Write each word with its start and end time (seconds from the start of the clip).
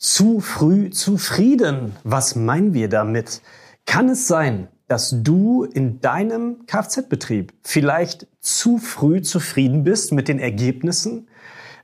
Zu 0.00 0.40
früh 0.40 0.88
zufrieden. 0.88 1.94
Was 2.04 2.34
meinen 2.34 2.72
wir 2.72 2.88
damit? 2.88 3.42
Kann 3.84 4.08
es 4.08 4.26
sein, 4.26 4.68
dass 4.88 5.14
du 5.22 5.64
in 5.64 6.00
deinem 6.00 6.64
Kfz-Betrieb 6.64 7.52
vielleicht 7.62 8.26
zu 8.40 8.78
früh 8.78 9.20
zufrieden 9.20 9.84
bist 9.84 10.12
mit 10.12 10.28
den 10.28 10.38
Ergebnissen, 10.38 11.28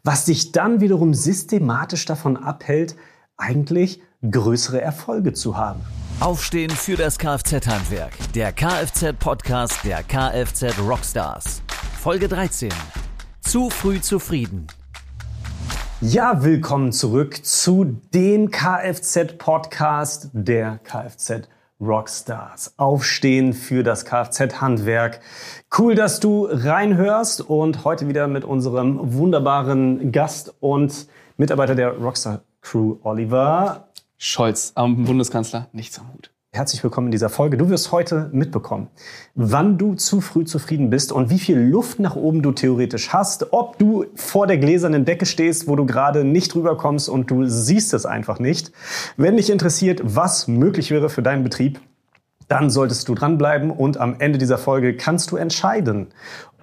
was 0.02 0.24
dich 0.24 0.52
dann 0.52 0.80
wiederum 0.80 1.12
systematisch 1.12 2.06
davon 2.06 2.38
abhält, 2.38 2.96
eigentlich 3.36 4.00
größere 4.22 4.80
Erfolge 4.80 5.34
zu 5.34 5.58
haben? 5.58 5.82
Aufstehen 6.18 6.70
für 6.70 6.96
das 6.96 7.18
Kfz-Handwerk. 7.18 8.14
Der 8.34 8.54
Kfz-Podcast 8.54 9.84
der 9.84 10.02
Kfz 10.02 10.78
Rockstars. 10.80 11.60
Folge 12.00 12.28
13. 12.28 12.70
Zu 13.42 13.68
früh 13.68 14.00
zufrieden. 14.00 14.68
Ja, 16.02 16.44
willkommen 16.44 16.92
zurück 16.92 17.42
zu 17.42 17.96
dem 18.12 18.50
Kfz-Podcast 18.50 20.28
der 20.34 20.78
Kfz 20.84 21.48
Rockstars. 21.80 22.74
Aufstehen 22.76 23.54
für 23.54 23.82
das 23.82 24.04
Kfz-Handwerk. 24.04 25.20
Cool, 25.76 25.94
dass 25.94 26.20
du 26.20 26.48
reinhörst 26.50 27.40
und 27.40 27.84
heute 27.84 28.08
wieder 28.08 28.28
mit 28.28 28.44
unserem 28.44 29.14
wunderbaren 29.14 30.12
Gast 30.12 30.54
und 30.60 31.08
Mitarbeiter 31.38 31.74
der 31.74 31.96
Rockstar 31.96 32.42
Crew, 32.60 32.98
Oliver 33.02 33.88
Scholz, 34.18 34.72
am 34.74 35.06
Bundeskanzler, 35.06 35.68
nichts 35.72 35.98
am 35.98 36.12
Hut. 36.12 36.30
Herzlich 36.56 36.82
willkommen 36.82 37.08
in 37.08 37.10
dieser 37.10 37.28
Folge. 37.28 37.58
Du 37.58 37.68
wirst 37.68 37.92
heute 37.92 38.30
mitbekommen, 38.32 38.88
wann 39.34 39.76
du 39.76 39.92
zu 39.92 40.22
früh 40.22 40.46
zufrieden 40.46 40.88
bist 40.88 41.12
und 41.12 41.28
wie 41.28 41.38
viel 41.38 41.58
Luft 41.58 41.98
nach 41.98 42.16
oben 42.16 42.40
du 42.40 42.50
theoretisch 42.50 43.12
hast, 43.12 43.52
ob 43.52 43.78
du 43.78 44.06
vor 44.14 44.46
der 44.46 44.56
gläsernen 44.56 45.04
Decke 45.04 45.26
stehst, 45.26 45.68
wo 45.68 45.76
du 45.76 45.84
gerade 45.84 46.24
nicht 46.24 46.54
rüberkommst 46.54 47.10
und 47.10 47.30
du 47.30 47.44
siehst 47.46 47.92
es 47.92 48.06
einfach 48.06 48.38
nicht. 48.38 48.72
Wenn 49.18 49.36
dich 49.36 49.50
interessiert, 49.50 50.00
was 50.02 50.48
möglich 50.48 50.90
wäre 50.90 51.10
für 51.10 51.20
deinen 51.20 51.44
Betrieb, 51.44 51.78
dann 52.48 52.70
solltest 52.70 53.06
du 53.10 53.14
dranbleiben 53.14 53.70
und 53.70 53.98
am 53.98 54.18
Ende 54.18 54.38
dieser 54.38 54.56
Folge 54.56 54.96
kannst 54.96 55.32
du 55.32 55.36
entscheiden, 55.36 56.06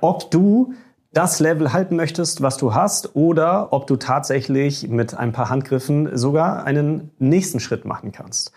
ob 0.02 0.32
du 0.32 0.74
das 1.14 1.40
Level 1.40 1.72
halten 1.72 1.96
möchtest, 1.96 2.42
was 2.42 2.58
du 2.58 2.74
hast, 2.74 3.16
oder 3.16 3.72
ob 3.72 3.86
du 3.86 3.98
tatsächlich 3.98 4.90
mit 4.90 5.14
ein 5.16 5.32
paar 5.32 5.50
Handgriffen 5.50 6.18
sogar 6.18 6.66
einen 6.66 7.12
nächsten 7.20 7.60
Schritt 7.60 7.86
machen 7.86 8.12
kannst. 8.12 8.52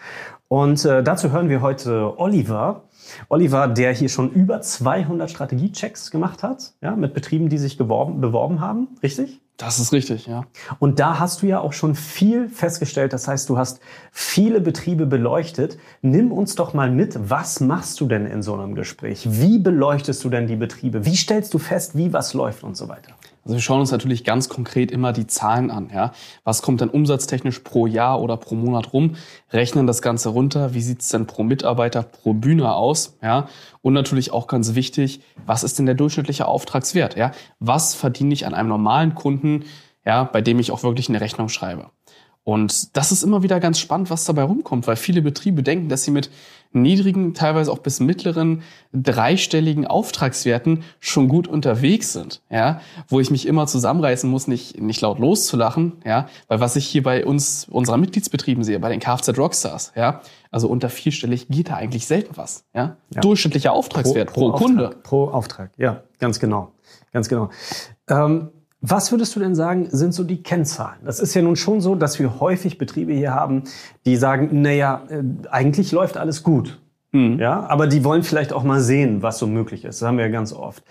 Und 0.48 0.84
äh, 0.84 1.02
dazu 1.02 1.33
hören 1.33 1.48
wir 1.48 1.61
heute 1.61 2.19
Oliver. 2.19 2.84
Oliver, 3.28 3.69
der 3.69 3.92
hier 3.92 4.08
schon 4.08 4.30
über 4.30 4.61
200 4.61 5.30
Strategiechecks 5.30 6.11
gemacht 6.11 6.42
hat, 6.42 6.75
ja, 6.80 6.94
mit 6.94 7.14
Betrieben, 7.14 7.48
die 7.48 7.58
sich 7.58 7.78
geworben, 7.78 8.20
beworben 8.20 8.61
haben, 8.61 8.89
richtig? 9.02 9.41
Das 9.56 9.78
ist 9.78 9.92
richtig, 9.92 10.27
ja. 10.27 10.44
Und 10.80 11.00
da 11.00 11.19
hast 11.19 11.41
du 11.41 11.47
ja 11.47 11.61
auch 11.61 11.72
schon 11.72 11.94
viel 11.94 12.48
festgestellt. 12.48 13.14
Das 13.14 13.27
heißt, 13.27 13.48
du 13.48 13.56
hast 13.56 13.80
viele 14.12 14.61
Betriebe 14.61 15.06
beleuchtet. 15.06 15.78
Nimm 16.02 16.30
uns 16.30 16.56
doch 16.56 16.74
mal 16.74 16.91
mit. 16.91 17.19
Was 17.30 17.61
machst 17.61 17.98
du 18.00 18.06
denn 18.06 18.27
in 18.27 18.42
so 18.42 18.55
einem 18.55 18.74
Gespräch? 18.74 19.27
Wie 19.27 19.58
beleuchtest 19.58 20.22
du 20.24 20.28
denn 20.28 20.47
die 20.47 20.56
Betriebe? 20.56 21.06
Wie 21.06 21.17
stellst 21.17 21.55
du 21.55 21.58
fest, 21.58 21.97
wie 21.97 22.12
was 22.12 22.34
läuft 22.34 22.64
und 22.64 22.77
so 22.77 22.89
weiter? 22.89 23.12
Also 23.47 23.55
wir 23.55 23.62
schauen 23.62 23.78
uns 23.78 23.92
natürlich 23.92 24.25
ganz 24.25 24.48
konkret 24.48 24.91
immer 24.91 25.12
die 25.12 25.28
Zahlen 25.28 25.70
an. 25.70 25.89
Ja? 25.94 26.11
Was 26.42 26.62
kommt 26.62 26.80
denn 26.80 26.89
umsatztechnisch 26.89 27.61
pro 27.61 27.86
Jahr 27.86 28.20
oder 28.20 28.36
pro 28.36 28.56
Monat 28.56 28.92
rum? 28.92 29.14
Rechnen 29.52 29.86
das 29.86 30.02
Ganze 30.02 30.30
runter. 30.30 30.75
Wie 30.75 30.80
sieht's 30.80 31.11
denn 31.11 31.28
pro 31.28 31.44
Mitarbeiter, 31.44 32.02
pro 32.02 32.33
Bühne 32.33 32.74
aus? 32.74 33.17
Ja? 33.22 33.47
Und 33.83 33.92
natürlich 33.92 34.33
auch 34.33 34.48
ganz 34.48 34.74
wichtig, 34.74 35.20
was 35.47 35.62
ist 35.62 35.78
denn 35.78 35.86
der 35.86 35.94
durchschnittliche 35.94 36.48
Auftragswert? 36.48 37.17
Ja? 37.17 37.30
Was 37.61 37.94
verdiene 37.94 38.34
ich 38.34 38.47
an 38.47 38.55
einem 38.55 38.69
normalen 38.69 39.14
Kunden, 39.14 39.64
ja, 40.05 40.24
bei 40.24 40.42
dem 40.42 40.58
ich 40.58 40.72
auch 40.72 40.83
wirklich 40.83 41.08
eine 41.08 41.20
Rechnung 41.20 41.48
schreibe? 41.48 41.91
Und 42.42 42.97
das 42.97 43.12
ist 43.12 43.22
immer 43.22 43.44
wieder 43.44 43.61
ganz 43.61 43.78
spannend, 43.78 44.11
was 44.11 44.24
dabei 44.24 44.42
rumkommt, 44.42 44.89
weil 44.89 44.97
viele 44.97 45.22
Betriebe 45.22 45.62
denken, 45.62 45.89
dass 45.89 46.02
sie 46.02 46.12
mit 46.12 46.30
niedrigen, 46.72 47.34
teilweise 47.34 47.72
auch 47.72 47.78
bis 47.78 48.00
mittleren, 48.00 48.62
dreistelligen 48.92 49.86
Auftragswerten 49.86 50.84
schon 51.01 51.29
gut 51.29 51.48
unterwegs 51.48 52.13
sind, 52.13 52.42
ja, 52.51 52.80
wo 53.08 53.20
ich 53.20 53.30
mich 53.30 53.46
immer 53.46 53.67
zusammenreißen 53.67 54.29
muss, 54.29 54.46
nicht, 54.46 54.80
nicht 54.80 55.01
laut 55.01 55.18
loszulachen, 55.18 55.95
ja, 56.05 56.29
weil 56.48 56.61
was 56.61 56.77
ich 56.77 56.86
hier 56.86 57.02
bei 57.02 57.24
uns, 57.24 57.67
unserer 57.70 57.96
Mitgliedsbetrieben 57.96 58.64
sehe, 58.64 58.79
bei 58.79 58.89
den 58.89 59.01
Kfz 59.01 59.36
Rockstars, 59.36 59.92
ja, 59.96 60.20
also 60.51 60.68
unter 60.68 60.89
vierstellig 60.89 61.48
geht 61.48 61.70
da 61.70 61.74
eigentlich 61.74 62.07
selten 62.07 62.36
was, 62.36 62.64
ja. 62.74 62.96
ja. 63.14 63.20
Durchschnittlicher 63.20 63.73
Auftragswert 63.73 64.33
pro, 64.33 64.51
pro, 64.51 64.51
pro 64.51 64.64
Kunde. 64.64 64.89
Auftrag, 64.89 65.02
pro 65.02 65.29
Auftrag, 65.29 65.70
ja, 65.77 66.02
ganz 66.18 66.39
genau, 66.41 66.73
ganz 67.12 67.29
genau. 67.29 67.51
Ähm 68.08 68.51
was 68.89 69.11
würdest 69.11 69.35
du 69.35 69.41
denn 69.41 69.55
sagen, 69.55 69.89
sind 69.91 70.14
so 70.14 70.23
die 70.23 70.42
Kennzahlen? 70.42 70.98
Das 71.05 71.19
ist 71.19 71.35
ja 71.35 71.42
nun 71.42 71.57
schon 71.57 71.80
so, 71.80 71.95
dass 71.95 72.19
wir 72.19 72.41
häufig 72.41 72.79
Betriebe 72.79 73.13
hier 73.13 73.35
haben, 73.35 73.64
die 74.05 74.17
sagen, 74.17 74.63
naja, 74.63 75.02
äh, 75.08 75.23
eigentlich 75.51 75.92
läuft 75.92 76.17
alles 76.17 76.42
gut. 76.42 76.79
Mhm. 77.13 77.39
Ja, 77.41 77.67
aber 77.69 77.86
die 77.86 78.05
wollen 78.05 78.23
vielleicht 78.23 78.52
auch 78.52 78.63
mal 78.63 78.80
sehen, 78.80 79.23
was 79.23 79.39
so 79.39 79.47
möglich 79.47 79.85
ist. 79.85 80.02
Das 80.02 80.08
haben 80.08 80.19
wir 80.19 80.27
ja 80.27 80.30
ganz 80.30 80.52
oft. 80.52 80.85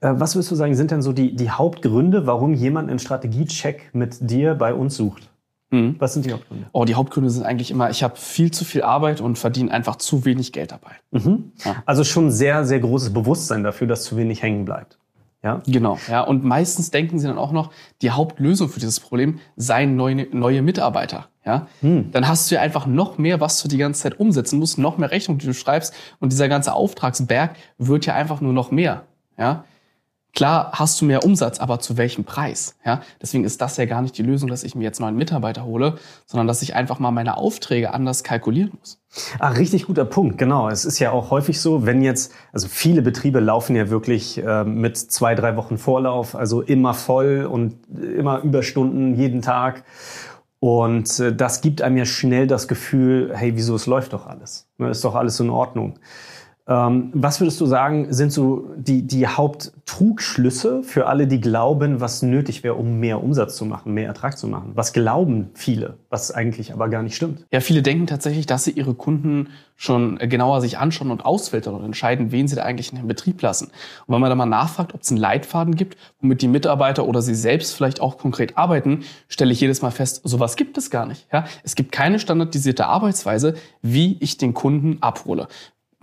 Äh, 0.00 0.12
was 0.14 0.34
würdest 0.34 0.50
du 0.50 0.54
sagen, 0.54 0.74
sind 0.74 0.90
denn 0.90 1.02
so 1.02 1.12
die, 1.12 1.34
die 1.34 1.50
Hauptgründe, 1.50 2.26
warum 2.26 2.54
jemand 2.54 2.90
einen 2.90 2.98
Strategiecheck 2.98 3.90
mit 3.92 4.30
dir 4.30 4.54
bei 4.54 4.74
uns 4.74 4.96
sucht? 4.96 5.30
Mhm. 5.70 5.96
Was 5.98 6.14
sind 6.14 6.26
die 6.26 6.32
Hauptgründe? 6.32 6.66
Oh, 6.72 6.84
die 6.84 6.94
Hauptgründe 6.94 7.30
sind 7.30 7.44
eigentlich 7.44 7.70
immer, 7.70 7.90
ich 7.90 8.02
habe 8.02 8.16
viel 8.16 8.50
zu 8.50 8.64
viel 8.64 8.82
Arbeit 8.82 9.20
und 9.20 9.38
verdiene 9.38 9.72
einfach 9.72 9.96
zu 9.96 10.24
wenig 10.24 10.52
Geld 10.52 10.70
dabei. 10.70 10.92
Mhm. 11.10 11.52
Ja. 11.64 11.82
Also 11.86 12.04
schon 12.04 12.30
sehr, 12.30 12.64
sehr 12.64 12.78
großes 12.78 13.12
Bewusstsein 13.12 13.64
dafür, 13.64 13.86
dass 13.86 14.04
zu 14.04 14.16
wenig 14.16 14.42
hängen 14.42 14.64
bleibt. 14.64 14.98
Ja? 15.42 15.60
Genau. 15.66 15.98
Ja, 16.08 16.22
und 16.22 16.44
meistens 16.44 16.90
denken 16.90 17.18
sie 17.18 17.26
dann 17.26 17.38
auch 17.38 17.52
noch, 17.52 17.70
die 18.00 18.10
Hauptlösung 18.10 18.68
für 18.68 18.80
dieses 18.80 19.00
Problem 19.00 19.40
seien 19.56 19.96
neue, 19.96 20.28
neue 20.34 20.62
Mitarbeiter. 20.62 21.28
Ja? 21.44 21.66
Hm. 21.80 22.12
Dann 22.12 22.28
hast 22.28 22.50
du 22.50 22.54
ja 22.54 22.60
einfach 22.60 22.86
noch 22.86 23.18
mehr, 23.18 23.40
was 23.40 23.60
du 23.60 23.68
die 23.68 23.78
ganze 23.78 24.02
Zeit 24.02 24.20
umsetzen 24.20 24.58
musst, 24.58 24.78
noch 24.78 24.98
mehr 24.98 25.10
Rechnungen, 25.10 25.40
die 25.40 25.46
du 25.46 25.54
schreibst 25.54 25.94
und 26.20 26.32
dieser 26.32 26.48
ganze 26.48 26.74
Auftragsberg 26.74 27.56
wird 27.78 28.06
ja 28.06 28.14
einfach 28.14 28.40
nur 28.40 28.52
noch 28.52 28.70
mehr. 28.70 29.02
Ja? 29.36 29.64
Klar 30.34 30.72
hast 30.72 30.98
du 31.00 31.04
mehr 31.04 31.24
Umsatz, 31.24 31.60
aber 31.60 31.78
zu 31.78 31.98
welchem 31.98 32.24
Preis? 32.24 32.74
Ja, 32.86 33.02
deswegen 33.20 33.44
ist 33.44 33.60
das 33.60 33.76
ja 33.76 33.84
gar 33.84 34.00
nicht 34.00 34.16
die 34.16 34.22
Lösung, 34.22 34.48
dass 34.48 34.64
ich 34.64 34.74
mir 34.74 34.84
jetzt 34.84 34.98
neuen 34.98 35.14
Mitarbeiter 35.14 35.64
hole, 35.64 35.96
sondern 36.24 36.46
dass 36.46 36.62
ich 36.62 36.74
einfach 36.74 36.98
mal 36.98 37.10
meine 37.10 37.36
Aufträge 37.36 37.92
anders 37.92 38.24
kalkulieren 38.24 38.72
muss. 38.78 38.98
Ah, 39.38 39.48
richtig 39.48 39.86
guter 39.86 40.06
Punkt, 40.06 40.38
genau. 40.38 40.70
Es 40.70 40.86
ist 40.86 40.98
ja 41.00 41.10
auch 41.10 41.30
häufig 41.30 41.60
so, 41.60 41.84
wenn 41.84 42.00
jetzt, 42.00 42.32
also 42.50 42.66
viele 42.68 43.02
Betriebe 43.02 43.40
laufen 43.40 43.76
ja 43.76 43.90
wirklich 43.90 44.42
äh, 44.42 44.64
mit 44.64 44.96
zwei, 44.96 45.34
drei 45.34 45.54
Wochen 45.56 45.76
Vorlauf, 45.76 46.34
also 46.34 46.62
immer 46.62 46.94
voll 46.94 47.46
und 47.50 47.76
immer 48.00 48.40
Überstunden 48.40 49.14
jeden 49.14 49.42
Tag. 49.42 49.84
Und 50.60 51.20
äh, 51.20 51.34
das 51.34 51.60
gibt 51.60 51.82
einem 51.82 51.98
ja 51.98 52.06
schnell 52.06 52.46
das 52.46 52.68
Gefühl, 52.68 53.32
hey, 53.34 53.54
wieso, 53.56 53.74
es 53.74 53.86
läuft 53.86 54.14
doch 54.14 54.26
alles. 54.26 54.66
Ne, 54.78 54.88
ist 54.88 55.04
doch 55.04 55.14
alles 55.14 55.38
in 55.40 55.50
Ordnung. 55.50 55.98
Ähm, 56.68 57.10
was 57.12 57.40
würdest 57.40 57.60
du 57.60 57.66
sagen, 57.66 58.12
sind 58.12 58.32
so 58.32 58.70
die, 58.76 59.02
die 59.02 59.26
Haupttrugschlüsse 59.26 60.84
für 60.84 61.06
alle, 61.06 61.26
die 61.26 61.40
glauben, 61.40 62.00
was 62.00 62.22
nötig 62.22 62.62
wäre, 62.62 62.74
um 62.74 63.00
mehr 63.00 63.22
Umsatz 63.22 63.56
zu 63.56 63.64
machen, 63.64 63.94
mehr 63.94 64.06
Ertrag 64.06 64.38
zu 64.38 64.46
machen? 64.46 64.70
Was 64.74 64.92
glauben 64.92 65.50
viele, 65.54 65.96
was 66.08 66.30
eigentlich 66.30 66.72
aber 66.72 66.88
gar 66.88 67.02
nicht 67.02 67.16
stimmt? 67.16 67.44
Ja, 67.50 67.58
viele 67.58 67.82
denken 67.82 68.06
tatsächlich, 68.06 68.46
dass 68.46 68.62
sie 68.62 68.70
ihre 68.70 68.94
Kunden 68.94 69.48
schon 69.74 70.18
genauer 70.18 70.60
sich 70.60 70.78
anschauen 70.78 71.10
und 71.10 71.24
ausfiltern 71.24 71.74
und 71.74 71.84
entscheiden, 71.84 72.30
wen 72.30 72.46
sie 72.46 72.54
da 72.54 72.62
eigentlich 72.62 72.92
in 72.92 72.98
den 72.98 73.08
Betrieb 73.08 73.42
lassen. 73.42 73.72
Und 74.06 74.14
wenn 74.14 74.20
man 74.20 74.30
da 74.30 74.36
mal 74.36 74.46
nachfragt, 74.46 74.94
ob 74.94 75.00
es 75.00 75.10
einen 75.10 75.18
Leitfaden 75.18 75.74
gibt, 75.74 75.98
womit 76.20 76.42
die 76.42 76.48
Mitarbeiter 76.48 77.08
oder 77.08 77.22
sie 77.22 77.34
selbst 77.34 77.74
vielleicht 77.74 78.00
auch 78.00 78.18
konkret 78.18 78.56
arbeiten, 78.56 79.00
stelle 79.26 79.50
ich 79.50 79.60
jedes 79.60 79.82
Mal 79.82 79.90
fest, 79.90 80.20
sowas 80.22 80.54
gibt 80.54 80.78
es 80.78 80.90
gar 80.90 81.06
nicht. 81.06 81.26
Ja? 81.32 81.46
Es 81.64 81.74
gibt 81.74 81.90
keine 81.90 82.20
standardisierte 82.20 82.86
Arbeitsweise, 82.86 83.54
wie 83.80 84.16
ich 84.20 84.36
den 84.36 84.54
Kunden 84.54 84.98
abhole 85.00 85.48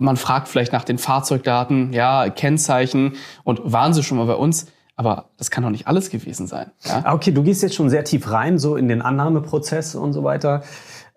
man 0.00 0.16
fragt 0.16 0.48
vielleicht 0.48 0.72
nach 0.72 0.84
den 0.84 0.98
Fahrzeugdaten, 0.98 1.92
ja, 1.92 2.28
Kennzeichen 2.30 3.14
und 3.44 3.60
waren 3.64 3.94
sie 3.94 4.02
schon 4.02 4.18
mal 4.18 4.26
bei 4.26 4.34
uns? 4.34 4.66
Aber 4.96 5.30
das 5.38 5.50
kann 5.50 5.64
doch 5.64 5.70
nicht 5.70 5.86
alles 5.86 6.10
gewesen 6.10 6.46
sein. 6.46 6.72
Ja? 6.84 7.02
Ah, 7.04 7.14
okay, 7.14 7.30
du 7.30 7.42
gehst 7.42 7.62
jetzt 7.62 7.74
schon 7.74 7.88
sehr 7.88 8.04
tief 8.04 8.30
rein, 8.30 8.58
so 8.58 8.76
in 8.76 8.88
den 8.88 9.00
Annahmeprozess 9.00 9.94
und 9.94 10.12
so 10.12 10.24
weiter. 10.24 10.62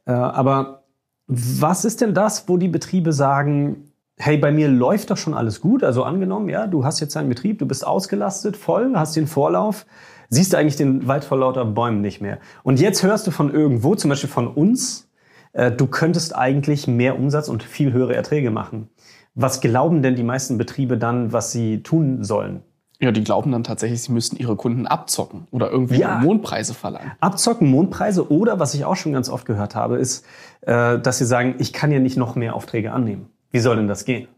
Äh, 0.06 0.12
aber 0.12 0.84
was 1.28 1.84
ist 1.86 2.02
denn 2.02 2.14
das, 2.14 2.48
wo 2.48 2.58
die 2.58 2.68
Betriebe 2.68 3.14
sagen, 3.14 3.92
hey, 4.18 4.38
bei 4.38 4.52
mir 4.52 4.68
läuft 4.68 5.10
doch 5.10 5.18
schon 5.18 5.34
alles 5.34 5.62
gut? 5.62 5.84
Also 5.84 6.04
angenommen, 6.04 6.50
ja, 6.50 6.68
du 6.68 6.86
hast 6.86 7.00
jetzt 7.00 7.18
einen 7.18 7.30
Betrieb, 7.30 7.60
du 7.60 7.66
bist 7.66 7.86
ausgelastet, 7.86 8.56
voll, 8.58 8.94
hast 8.96 9.16
den 9.16 9.28
Vorlauf, 9.28 9.86
siehst 10.30 10.56
eigentlich 10.56 10.76
den 10.76 11.08
Wald 11.08 11.24
vor 11.24 11.38
lauter 11.38 11.66
Bäumen 11.66 12.02
nicht 12.02 12.22
mehr. 12.22 12.40
Und 12.64 12.80
jetzt 12.80 13.04
hörst 13.04 13.28
du 13.28 13.32
von 13.32 13.54
irgendwo, 13.54 13.96
zum 13.96 14.10
Beispiel 14.10 14.30
von 14.30 14.48
uns, 14.48 15.10
du 15.54 15.88
könntest 15.88 16.36
eigentlich 16.36 16.88
mehr 16.88 17.18
Umsatz 17.18 17.48
und 17.48 17.64
viel 17.64 17.94
höhere 17.94 18.16
Erträge 18.16 18.50
machen. 18.50 18.90
Was 19.36 19.62
glauben 19.62 20.02
denn 20.02 20.16
die 20.16 20.24
meisten 20.24 20.58
Betriebe 20.58 20.98
dann, 20.98 21.32
was 21.32 21.52
sie 21.52 21.84
tun 21.84 22.24
sollen? 22.24 22.62
Ja, 23.00 23.12
die 23.12 23.24
glauben 23.24 23.52
dann 23.52 23.66
tatsächlich, 23.66 24.02
sie 24.02 24.14
müssten 24.14 24.38
ihre 24.38 24.56
Kunden 24.56 24.88
abzocken 24.88 25.48
oder 25.52 25.70
irgendwie 25.70 26.00
ja. 26.00 26.20
Mondpreise 26.20 26.74
verlangen. 26.74 27.12
Abzocken, 27.20 27.70
Mondpreise 27.70 28.32
oder 28.32 28.60
was 28.60 28.74
ich 28.76 28.86
auch 28.86 28.96
schon 28.96 29.12
ganz 29.12 29.28
oft 29.28 29.46
gehört 29.46 29.76
habe, 29.76 29.98
ist, 29.98 30.26
äh, 30.62 31.00
dass 31.00 31.18
sie 31.18 31.26
sagen, 31.26 31.56
ich 31.58 31.74
kann 31.74 31.92
ja 31.92 32.00
nicht 32.00 32.16
noch 32.16 32.36
mehr 32.36 32.56
Aufträge 32.56 32.94
annehmen. 32.94 33.28
Wie 33.52 33.60
soll 33.60 33.76
denn 33.76 33.90
das 33.90 34.06
gehen? 34.06 34.30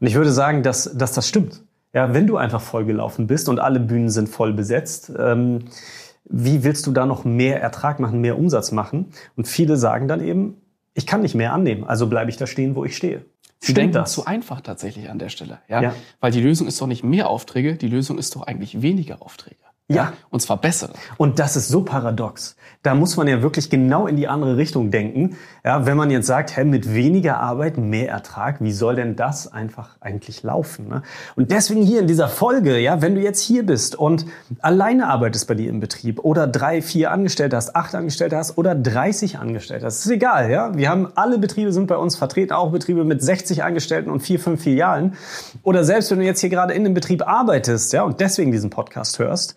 Und 0.00 0.08
ich 0.08 0.16
würde 0.16 0.32
sagen, 0.32 0.64
dass, 0.64 0.96
dass 0.96 1.12
das 1.12 1.28
stimmt. 1.28 1.62
Ja, 1.92 2.12
wenn 2.12 2.26
du 2.26 2.36
einfach 2.36 2.60
vollgelaufen 2.60 3.28
bist 3.28 3.48
und 3.48 3.60
alle 3.60 3.78
Bühnen 3.78 4.10
sind 4.10 4.28
voll 4.28 4.52
besetzt, 4.52 5.12
ähm, 5.16 5.66
wie 6.24 6.64
willst 6.64 6.86
du 6.86 6.92
da 6.92 7.06
noch 7.06 7.24
mehr 7.24 7.60
Ertrag 7.60 8.00
machen, 8.00 8.20
mehr 8.20 8.38
Umsatz 8.38 8.72
machen? 8.72 9.10
Und 9.36 9.46
viele 9.46 9.76
sagen 9.76 10.08
dann 10.08 10.22
eben, 10.22 10.56
ich 10.94 11.06
kann 11.06 11.22
nicht 11.22 11.34
mehr 11.34 11.52
annehmen, 11.52 11.84
also 11.84 12.06
bleibe 12.06 12.30
ich 12.30 12.36
da 12.36 12.46
stehen, 12.46 12.76
wo 12.76 12.84
ich 12.84 12.96
stehe. 12.96 13.24
Sie 13.58 13.72
Stimmt 13.72 13.78
denken 13.78 13.94
das? 13.94 14.12
zu 14.12 14.26
einfach 14.26 14.60
tatsächlich 14.60 15.10
an 15.10 15.18
der 15.18 15.28
Stelle. 15.28 15.58
Ja? 15.68 15.82
ja? 15.82 15.94
Weil 16.20 16.32
die 16.32 16.40
Lösung 16.40 16.66
ist 16.66 16.80
doch 16.80 16.86
nicht 16.86 17.02
mehr 17.02 17.28
Aufträge, 17.28 17.76
die 17.76 17.88
Lösung 17.88 18.18
ist 18.18 18.36
doch 18.36 18.42
eigentlich 18.42 18.82
weniger 18.82 19.22
Aufträge. 19.22 19.56
Ja. 19.88 20.14
Und 20.30 20.40
zwar 20.40 20.62
bessere. 20.62 20.94
Und 21.18 21.38
das 21.38 21.56
ist 21.56 21.68
so 21.68 21.82
paradox. 21.82 22.56
Da 22.82 22.94
muss 22.94 23.18
man 23.18 23.28
ja 23.28 23.42
wirklich 23.42 23.68
genau 23.68 24.06
in 24.06 24.16
die 24.16 24.28
andere 24.28 24.56
Richtung 24.56 24.90
denken. 24.90 25.36
Ja, 25.62 25.84
wenn 25.84 25.98
man 25.98 26.10
jetzt 26.10 26.26
sagt, 26.26 26.56
hey, 26.56 26.64
mit 26.64 26.94
weniger 26.94 27.38
Arbeit 27.38 27.76
mehr 27.76 28.08
Ertrag, 28.08 28.62
wie 28.62 28.72
soll 28.72 28.96
denn 28.96 29.14
das 29.14 29.52
einfach 29.52 29.96
eigentlich 30.00 30.42
laufen? 30.42 30.88
Ne? 30.88 31.02
Und 31.36 31.50
deswegen 31.50 31.82
hier 31.82 32.00
in 32.00 32.06
dieser 32.06 32.28
Folge, 32.28 32.78
ja, 32.78 33.02
wenn 33.02 33.14
du 33.14 33.20
jetzt 33.20 33.42
hier 33.42 33.66
bist 33.66 33.94
und 33.94 34.24
alleine 34.60 35.08
arbeitest 35.08 35.46
bei 35.48 35.54
dir 35.54 35.68
im 35.68 35.80
Betrieb 35.80 36.18
oder 36.20 36.46
drei, 36.46 36.80
vier 36.80 37.10
Angestellte 37.10 37.54
hast, 37.54 37.76
acht 37.76 37.94
Angestellte 37.94 38.38
hast 38.38 38.56
oder 38.56 38.74
30 38.74 39.38
Angestellte 39.38 39.84
hast, 39.84 40.06
ist 40.06 40.10
egal, 40.10 40.50
ja. 40.50 40.74
Wir 40.74 40.88
haben 40.88 41.08
alle 41.14 41.36
Betriebe 41.36 41.72
sind 41.74 41.88
bei 41.88 41.98
uns 41.98 42.16
vertreten, 42.16 42.54
auch 42.54 42.72
Betriebe 42.72 43.04
mit 43.04 43.22
60 43.22 43.62
Angestellten 43.62 44.08
und 44.08 44.20
vier, 44.20 44.40
fünf 44.40 44.62
Filialen. 44.62 45.14
Oder 45.62 45.84
selbst 45.84 46.10
wenn 46.10 46.20
du 46.20 46.24
jetzt 46.24 46.40
hier 46.40 46.50
gerade 46.50 46.72
in 46.72 46.86
einem 46.86 46.94
Betrieb 46.94 47.26
arbeitest, 47.28 47.92
ja, 47.92 48.02
und 48.02 48.20
deswegen 48.20 48.50
diesen 48.50 48.70
Podcast 48.70 49.18
hörst, 49.18 49.56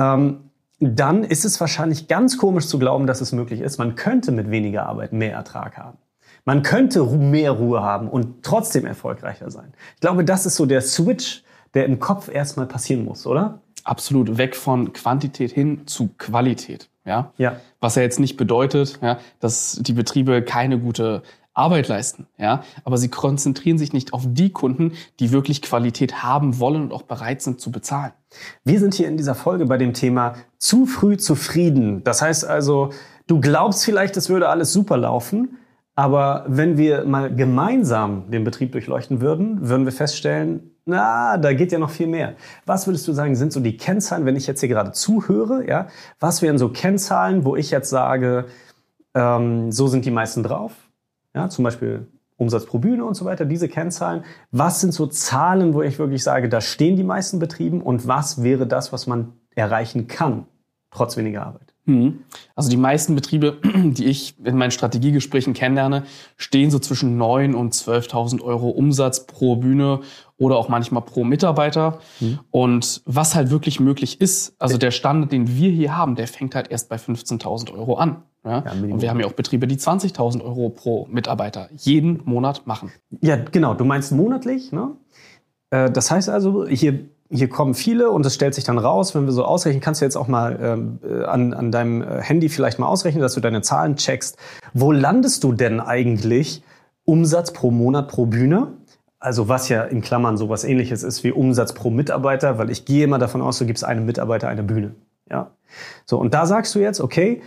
ähm, 0.00 0.50
dann 0.80 1.24
ist 1.24 1.44
es 1.44 1.60
wahrscheinlich 1.60 2.08
ganz 2.08 2.38
komisch 2.38 2.66
zu 2.66 2.78
glauben, 2.78 3.06
dass 3.06 3.20
es 3.20 3.32
möglich 3.32 3.60
ist. 3.60 3.78
Man 3.78 3.94
könnte 3.94 4.32
mit 4.32 4.50
weniger 4.50 4.86
Arbeit 4.86 5.12
mehr 5.12 5.34
Ertrag 5.34 5.76
haben. 5.76 5.98
Man 6.46 6.62
könnte 6.62 7.04
mehr 7.04 7.52
Ruhe 7.52 7.82
haben 7.82 8.08
und 8.08 8.42
trotzdem 8.42 8.86
erfolgreicher 8.86 9.50
sein. 9.50 9.74
Ich 9.94 10.00
glaube, 10.00 10.24
das 10.24 10.46
ist 10.46 10.56
so 10.56 10.64
der 10.64 10.80
Switch, 10.80 11.44
der 11.74 11.84
im 11.84 12.00
Kopf 12.00 12.28
erstmal 12.32 12.66
passieren 12.66 13.04
muss, 13.04 13.26
oder? 13.26 13.60
Absolut. 13.84 14.38
Weg 14.38 14.56
von 14.56 14.94
Quantität 14.94 15.52
hin 15.52 15.86
zu 15.86 16.08
Qualität. 16.16 16.88
Ja. 17.04 17.32
ja. 17.36 17.56
Was 17.80 17.94
ja 17.94 18.02
jetzt 18.02 18.20
nicht 18.20 18.36
bedeutet, 18.36 18.98
ja, 19.02 19.18
dass 19.38 19.78
die 19.80 19.92
Betriebe 19.92 20.42
keine 20.42 20.78
gute 20.78 21.22
Arbeit 21.60 21.88
leisten, 21.88 22.26
ja, 22.38 22.62
aber 22.84 22.98
sie 22.98 23.08
konzentrieren 23.08 23.78
sich 23.78 23.92
nicht 23.92 24.12
auf 24.12 24.24
die 24.26 24.50
Kunden, 24.50 24.92
die 25.20 25.30
wirklich 25.30 25.62
Qualität 25.62 26.22
haben 26.22 26.58
wollen 26.58 26.82
und 26.82 26.92
auch 26.92 27.02
bereit 27.02 27.42
sind 27.42 27.60
zu 27.60 27.70
bezahlen. 27.70 28.12
Wir 28.64 28.80
sind 28.80 28.94
hier 28.94 29.08
in 29.08 29.16
dieser 29.16 29.34
Folge 29.34 29.66
bei 29.66 29.76
dem 29.76 29.92
Thema 29.92 30.34
zu 30.58 30.86
früh 30.86 31.16
zufrieden. 31.16 32.02
Das 32.02 32.22
heißt 32.22 32.44
also, 32.44 32.90
du 33.26 33.40
glaubst 33.40 33.84
vielleicht, 33.84 34.16
es 34.16 34.28
würde 34.28 34.48
alles 34.48 34.72
super 34.72 34.96
laufen, 34.96 35.58
aber 35.94 36.44
wenn 36.48 36.78
wir 36.78 37.04
mal 37.04 37.34
gemeinsam 37.34 38.30
den 38.30 38.42
Betrieb 38.42 38.72
durchleuchten 38.72 39.20
würden, 39.20 39.68
würden 39.68 39.84
wir 39.84 39.92
feststellen, 39.92 40.70
na, 40.86 41.36
da 41.36 41.52
geht 41.52 41.72
ja 41.72 41.78
noch 41.78 41.90
viel 41.90 42.06
mehr. 42.06 42.34
Was 42.64 42.86
würdest 42.86 43.06
du 43.06 43.12
sagen, 43.12 43.36
sind 43.36 43.52
so 43.52 43.60
die 43.60 43.76
Kennzahlen, 43.76 44.24
wenn 44.24 44.34
ich 44.34 44.46
jetzt 44.46 44.60
hier 44.60 44.68
gerade 44.68 44.92
zuhöre, 44.92 45.68
ja? 45.68 45.88
Was 46.18 46.42
wären 46.42 46.58
so 46.58 46.70
Kennzahlen, 46.70 47.44
wo 47.44 47.54
ich 47.54 47.70
jetzt 47.70 47.90
sage, 47.90 48.46
ähm, 49.14 49.70
so 49.70 49.88
sind 49.88 50.04
die 50.04 50.10
meisten 50.10 50.42
drauf? 50.42 50.72
Ja, 51.34 51.48
zum 51.48 51.64
Beispiel 51.64 52.06
Umsatz 52.36 52.64
pro 52.64 52.78
Bühne 52.78 53.04
und 53.04 53.14
so 53.14 53.24
weiter, 53.24 53.44
diese 53.44 53.68
Kennzahlen. 53.68 54.24
Was 54.50 54.80
sind 54.80 54.94
so 54.94 55.06
Zahlen, 55.06 55.74
wo 55.74 55.82
ich 55.82 55.98
wirklich 55.98 56.22
sage, 56.22 56.48
da 56.48 56.60
stehen 56.60 56.96
die 56.96 57.04
meisten 57.04 57.38
Betrieben 57.38 57.82
und 57.82 58.08
was 58.08 58.42
wäre 58.42 58.66
das, 58.66 58.92
was 58.92 59.06
man 59.06 59.34
erreichen 59.54 60.08
kann, 60.08 60.46
trotz 60.90 61.16
weniger 61.16 61.46
Arbeit? 61.46 61.74
Mhm. 61.84 62.20
Also 62.54 62.70
die 62.70 62.76
meisten 62.76 63.14
Betriebe, 63.14 63.58
die 63.64 64.06
ich 64.06 64.38
in 64.42 64.56
meinen 64.56 64.70
Strategiegesprächen 64.70 65.52
kennenlerne, 65.52 66.04
stehen 66.36 66.70
so 66.70 66.78
zwischen 66.78 67.20
9.000 67.20 67.54
und 67.54 67.74
12.000 67.74 68.40
Euro 68.42 68.70
Umsatz 68.70 69.26
pro 69.26 69.56
Bühne 69.56 70.00
oder 70.38 70.56
auch 70.56 70.68
manchmal 70.68 71.02
pro 71.02 71.24
Mitarbeiter. 71.24 71.98
Mhm. 72.20 72.38
Und 72.50 73.02
was 73.04 73.34
halt 73.34 73.50
wirklich 73.50 73.80
möglich 73.80 74.20
ist, 74.20 74.54
also 74.58 74.78
der 74.78 74.90
Standard, 74.92 75.32
den 75.32 75.56
wir 75.56 75.70
hier 75.70 75.96
haben, 75.96 76.14
der 76.14 76.26
fängt 76.26 76.54
halt 76.54 76.70
erst 76.70 76.88
bei 76.88 76.96
15.000 76.96 77.72
Euro 77.74 77.96
an. 77.96 78.22
Ja? 78.44 78.64
ja 78.64 78.72
und 78.72 79.02
wir 79.02 79.10
haben 79.10 79.20
ja 79.20 79.26
auch 79.26 79.32
Betriebe, 79.32 79.66
die 79.66 79.76
20.000 79.76 80.42
Euro 80.42 80.70
pro 80.70 81.06
Mitarbeiter 81.10 81.68
jeden 81.76 82.22
Monat 82.24 82.66
machen. 82.66 82.90
Ja, 83.20 83.36
genau. 83.36 83.74
Du 83.74 83.84
meinst 83.84 84.12
monatlich, 84.12 84.72
ne? 84.72 84.96
Äh, 85.70 85.90
das 85.90 86.10
heißt 86.10 86.28
also, 86.28 86.66
hier, 86.66 87.00
hier 87.30 87.48
kommen 87.48 87.74
viele 87.74 88.10
und 88.10 88.26
es 88.26 88.34
stellt 88.34 88.54
sich 88.54 88.64
dann 88.64 88.78
raus, 88.78 89.14
wenn 89.14 89.24
wir 89.24 89.32
so 89.32 89.44
ausrechnen, 89.44 89.80
kannst 89.80 90.00
du 90.00 90.04
jetzt 90.04 90.16
auch 90.16 90.28
mal 90.28 90.58
ähm, 90.60 90.98
äh, 91.04 91.24
an, 91.24 91.54
an 91.54 91.70
deinem 91.70 92.02
äh, 92.02 92.20
Handy 92.22 92.48
vielleicht 92.48 92.78
mal 92.78 92.86
ausrechnen, 92.86 93.22
dass 93.22 93.34
du 93.34 93.40
deine 93.40 93.62
Zahlen 93.62 93.96
checkst. 93.96 94.36
Wo 94.74 94.90
landest 94.92 95.44
du 95.44 95.52
denn 95.52 95.80
eigentlich 95.80 96.62
Umsatz 97.04 97.52
pro 97.52 97.70
Monat 97.70 98.08
pro 98.08 98.26
Bühne? 98.26 98.72
Also 99.20 99.48
was 99.48 99.68
ja 99.68 99.82
in 99.82 100.00
Klammern 100.00 100.38
sowas 100.38 100.64
ähnliches 100.64 101.02
ist 101.02 101.22
wie 101.24 101.30
Umsatz 101.30 101.74
pro 101.74 101.90
Mitarbeiter, 101.90 102.58
weil 102.58 102.70
ich 102.70 102.86
gehe 102.86 103.04
immer 103.04 103.18
davon 103.18 103.42
aus, 103.42 103.58
du 103.58 103.66
gibst 103.66 103.84
einem 103.84 104.06
Mitarbeiter 104.06 104.48
eine 104.48 104.62
Bühne. 104.62 104.94
Ja. 105.30 105.50
So, 106.06 106.18
und 106.18 106.34
da 106.34 106.46
sagst 106.46 106.74
du 106.74 106.80
jetzt, 106.80 107.00
okay, 107.00 107.42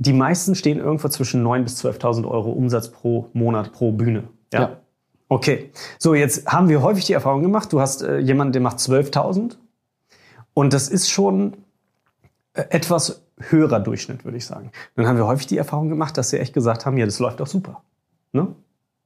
die 0.00 0.14
meisten 0.14 0.54
stehen 0.54 0.78
irgendwo 0.78 1.08
zwischen 1.08 1.46
9.000 1.46 1.62
bis 1.62 1.84
12.000 1.84 2.26
Euro 2.26 2.50
Umsatz 2.52 2.88
pro 2.88 3.28
Monat 3.34 3.72
pro 3.72 3.92
Bühne. 3.92 4.24
Ja? 4.50 4.60
ja. 4.60 4.76
Okay. 5.28 5.70
So, 5.98 6.14
jetzt 6.14 6.46
haben 6.46 6.70
wir 6.70 6.80
häufig 6.80 7.04
die 7.04 7.12
Erfahrung 7.12 7.42
gemacht, 7.42 7.70
du 7.72 7.80
hast 7.80 8.02
äh, 8.02 8.18
jemanden, 8.18 8.54
der 8.54 8.62
macht 8.62 8.78
12.000 8.78 9.56
und 10.54 10.72
das 10.72 10.88
ist 10.88 11.10
schon 11.10 11.58
äh, 12.54 12.64
etwas 12.70 13.22
höherer 13.38 13.78
Durchschnitt, 13.78 14.24
würde 14.24 14.38
ich 14.38 14.46
sagen. 14.46 14.72
Dann 14.96 15.06
haben 15.06 15.18
wir 15.18 15.26
häufig 15.26 15.46
die 15.46 15.58
Erfahrung 15.58 15.90
gemacht, 15.90 16.16
dass 16.16 16.30
sie 16.30 16.38
echt 16.38 16.54
gesagt 16.54 16.86
haben, 16.86 16.96
ja, 16.96 17.04
das 17.04 17.18
läuft 17.18 17.40
doch 17.40 17.46
super. 17.46 17.82
Ne? 18.32 18.48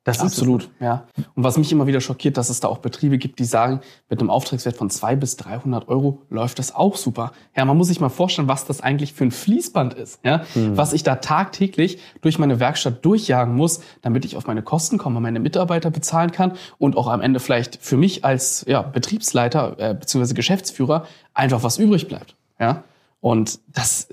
Das 0.05 0.21
Absolut, 0.21 0.69
ja. 0.81 1.06
Und 1.35 1.45
was 1.45 1.56
mich 1.56 1.73
immer 1.73 1.87
wieder 1.87 2.03
schockiert, 2.03 2.37
dass 2.37 2.51
es 2.51 2.61
da 2.61 2.69
auch 2.69 2.79
Betriebe 2.79 3.17
gibt, 3.17 3.39
die 3.39 3.47
sagen, 3.47 3.81
mit 4.11 4.21
einem 4.21 4.29
Auftragswert 4.29 4.77
von 4.77 4.91
200 4.91 5.19
bis 5.19 5.37
300 5.37 5.89
Euro 5.89 6.21
läuft 6.29 6.59
das 6.59 6.75
auch 6.75 6.97
super. 6.97 7.33
Ja, 7.56 7.65
man 7.65 7.79
muss 7.79 7.89
sich 7.89 8.01
mal 8.01 8.11
vorstellen, 8.11 8.47
was 8.47 8.67
das 8.67 8.83
eigentlich 8.83 9.15
für 9.15 9.25
ein 9.25 9.31
Fließband 9.31 9.95
ist, 9.95 10.21
ja, 10.23 10.45
mhm. 10.55 10.77
was 10.77 10.93
ich 10.93 11.05
da 11.05 11.17
tagtäglich 11.17 11.99
durch 12.21 12.39
meine 12.39 12.61
Werkstatt 12.61 13.03
durchjagen 13.03 13.56
muss, 13.56 13.81
damit 14.03 14.27
ich 14.27 14.37
auf 14.37 14.47
meine 14.47 14.62
Kosten 14.62 14.99
komme, 14.99 15.21
meine 15.21 15.41
Mitarbeiter 15.41 15.91
bezahlen 15.91 16.33
kann 16.33 16.53
und 16.77 16.99
auch 16.99 17.09
am 17.09 17.23
Ende 17.23 17.41
vielleicht 17.41 17.79
für 17.81 17.97
mich 17.97 18.27
als 18.27 18.67
ja, 18.69 18.83
Betriebsleiter 18.83 19.79
äh, 19.79 19.95
bzw. 19.95 20.35
Geschäftsführer 20.35 21.06
einfach 21.33 21.62
was 21.62 21.79
übrig 21.79 22.09
bleibt, 22.09 22.37
ja. 22.61 22.85
Und 23.21 23.59
das 23.69 24.09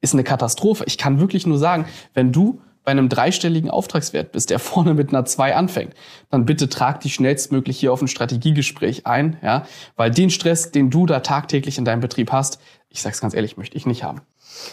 ist 0.00 0.12
eine 0.12 0.24
Katastrophe. 0.24 0.82
Ich 0.88 0.98
kann 0.98 1.20
wirklich 1.20 1.46
nur 1.46 1.58
sagen, 1.58 1.86
wenn 2.14 2.32
du 2.32 2.60
bei 2.86 2.92
einem 2.92 3.08
dreistelligen 3.10 3.68
Auftragswert 3.68 4.32
bist, 4.32 4.48
der 4.48 4.58
vorne 4.60 4.94
mit 4.94 5.10
einer 5.10 5.26
2 5.26 5.54
anfängt, 5.54 5.94
dann 6.30 6.46
bitte 6.46 6.70
trag 6.70 7.00
dich 7.00 7.14
schnellstmöglich 7.14 7.78
hier 7.78 7.92
auf 7.92 8.00
ein 8.00 8.08
Strategiegespräch 8.08 9.06
ein, 9.06 9.36
ja, 9.42 9.66
weil 9.96 10.10
den 10.10 10.30
Stress, 10.30 10.70
den 10.70 10.88
du 10.88 11.04
da 11.04 11.20
tagtäglich 11.20 11.76
in 11.76 11.84
deinem 11.84 12.00
Betrieb 12.00 12.32
hast, 12.32 12.60
ich 12.88 13.02
sag's 13.02 13.20
ganz 13.20 13.34
ehrlich, 13.34 13.56
möchte 13.56 13.76
ich 13.76 13.84
nicht 13.84 14.04
haben. 14.04 14.22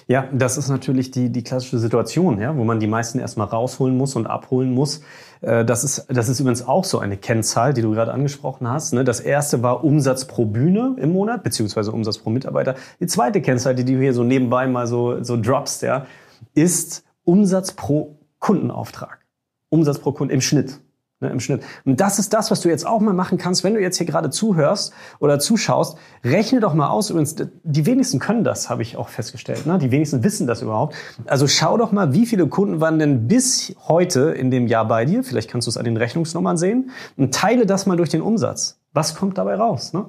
Ja, 0.08 0.30
das 0.32 0.58
ist 0.58 0.70
natürlich 0.70 1.10
die, 1.10 1.32
die 1.32 1.44
klassische 1.44 1.80
Situation, 1.80 2.40
ja, 2.40 2.56
wo 2.56 2.64
man 2.64 2.80
die 2.80 2.88
meisten 2.88 3.20
erstmal 3.20 3.48
rausholen 3.48 3.98
muss 3.98 4.16
und 4.16 4.28
abholen 4.28 4.72
muss. 4.72 5.02
Äh, 5.42 5.66
das 5.66 5.84
ist, 5.84 6.06
das 6.08 6.30
ist 6.30 6.40
übrigens 6.40 6.66
auch 6.66 6.86
so 6.86 7.00
eine 7.00 7.18
Kennzahl, 7.18 7.74
die 7.74 7.82
du 7.82 7.92
gerade 7.92 8.14
angesprochen 8.14 8.70
hast. 8.70 8.94
Ne? 8.94 9.04
Das 9.04 9.20
erste 9.20 9.64
war 9.64 9.84
Umsatz 9.84 10.26
pro 10.26 10.46
Bühne 10.46 10.96
im 11.00 11.12
Monat, 11.12 11.44
beziehungsweise 11.44 11.92
Umsatz 11.92 12.20
pro 12.20 12.30
Mitarbeiter. 12.30 12.76
Die 13.00 13.08
zweite 13.08 13.42
Kennzahl, 13.42 13.74
die 13.74 13.84
du 13.84 14.00
hier 14.00 14.14
so 14.14 14.24
nebenbei 14.24 14.68
mal 14.68 14.86
so, 14.86 15.22
so 15.24 15.36
droppst, 15.36 15.82
ja, 15.82 16.06
ist 16.54 17.04
Umsatz 17.24 17.74
pro 17.74 18.18
Kundenauftrag. 18.40 19.20
Umsatz 19.70 20.00
pro 20.00 20.12
Kunden 20.12 20.34
im 20.34 20.42
Schnitt. 20.42 20.80
Ne, 21.24 21.30
Im 21.30 21.40
Schnitt. 21.40 21.64
Und 21.86 22.02
das 22.02 22.20
ist 22.20 22.34
das, 22.34 22.52
was 22.52 22.60
du 22.60 22.68
jetzt 22.68 22.86
auch 22.86 23.00
mal 23.00 23.14
machen 23.14 23.38
kannst, 23.38 23.64
wenn 23.64 23.74
du 23.74 23.80
jetzt 23.80 23.98
hier 23.98 24.06
gerade 24.06 24.30
zuhörst 24.30 24.92
oder 25.20 25.40
zuschaust. 25.40 25.98
Rechne 26.26 26.60
doch 26.60 26.74
mal 26.74 26.90
aus. 26.90 27.10
Übrigens, 27.10 27.36
die 27.64 27.86
wenigsten 27.86 28.20
können 28.20 28.44
das, 28.44 28.70
habe 28.70 28.82
ich 28.82 28.98
auch 28.98 29.08
festgestellt. 29.08 29.66
Ne? 29.66 29.78
Die 29.78 29.90
wenigsten 29.90 30.22
wissen 30.26 30.48
das 30.48 30.62
überhaupt. 30.62 30.96
Also 31.26 31.48
schau 31.48 31.78
doch 31.78 31.94
mal, 31.94 32.14
wie 32.14 32.26
viele 32.26 32.48
Kunden 32.48 32.82
waren 32.82 33.00
denn 33.00 33.30
bis 33.30 33.74
heute 33.88 34.32
in 34.32 34.52
dem 34.52 34.68
Jahr 34.68 34.86
bei 34.86 35.06
dir? 35.06 35.24
Vielleicht 35.24 35.50
kannst 35.50 35.66
du 35.66 35.70
es 35.70 35.78
an 35.78 35.86
den 35.86 35.96
Rechnungsnummern 35.96 36.58
sehen. 36.58 36.92
Und 37.16 37.34
teile 37.34 37.66
das 37.66 37.86
mal 37.86 37.96
durch 37.96 38.10
den 38.10 38.22
Umsatz. 38.22 38.82
Was 38.92 39.16
kommt 39.16 39.38
dabei 39.38 39.56
raus? 39.56 39.94
Ne? 39.94 40.06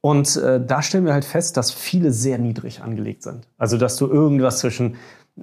Und 0.00 0.36
äh, 0.36 0.64
da 0.64 0.82
stellen 0.82 1.04
wir 1.04 1.12
halt 1.12 1.24
fest, 1.24 1.56
dass 1.56 1.72
viele 1.72 2.12
sehr 2.12 2.38
niedrig 2.38 2.80
angelegt 2.80 3.24
sind. 3.24 3.48
Also 3.58 3.76
dass 3.76 3.96
du 3.96 4.06
irgendwas 4.06 4.60
zwischen 4.60 4.94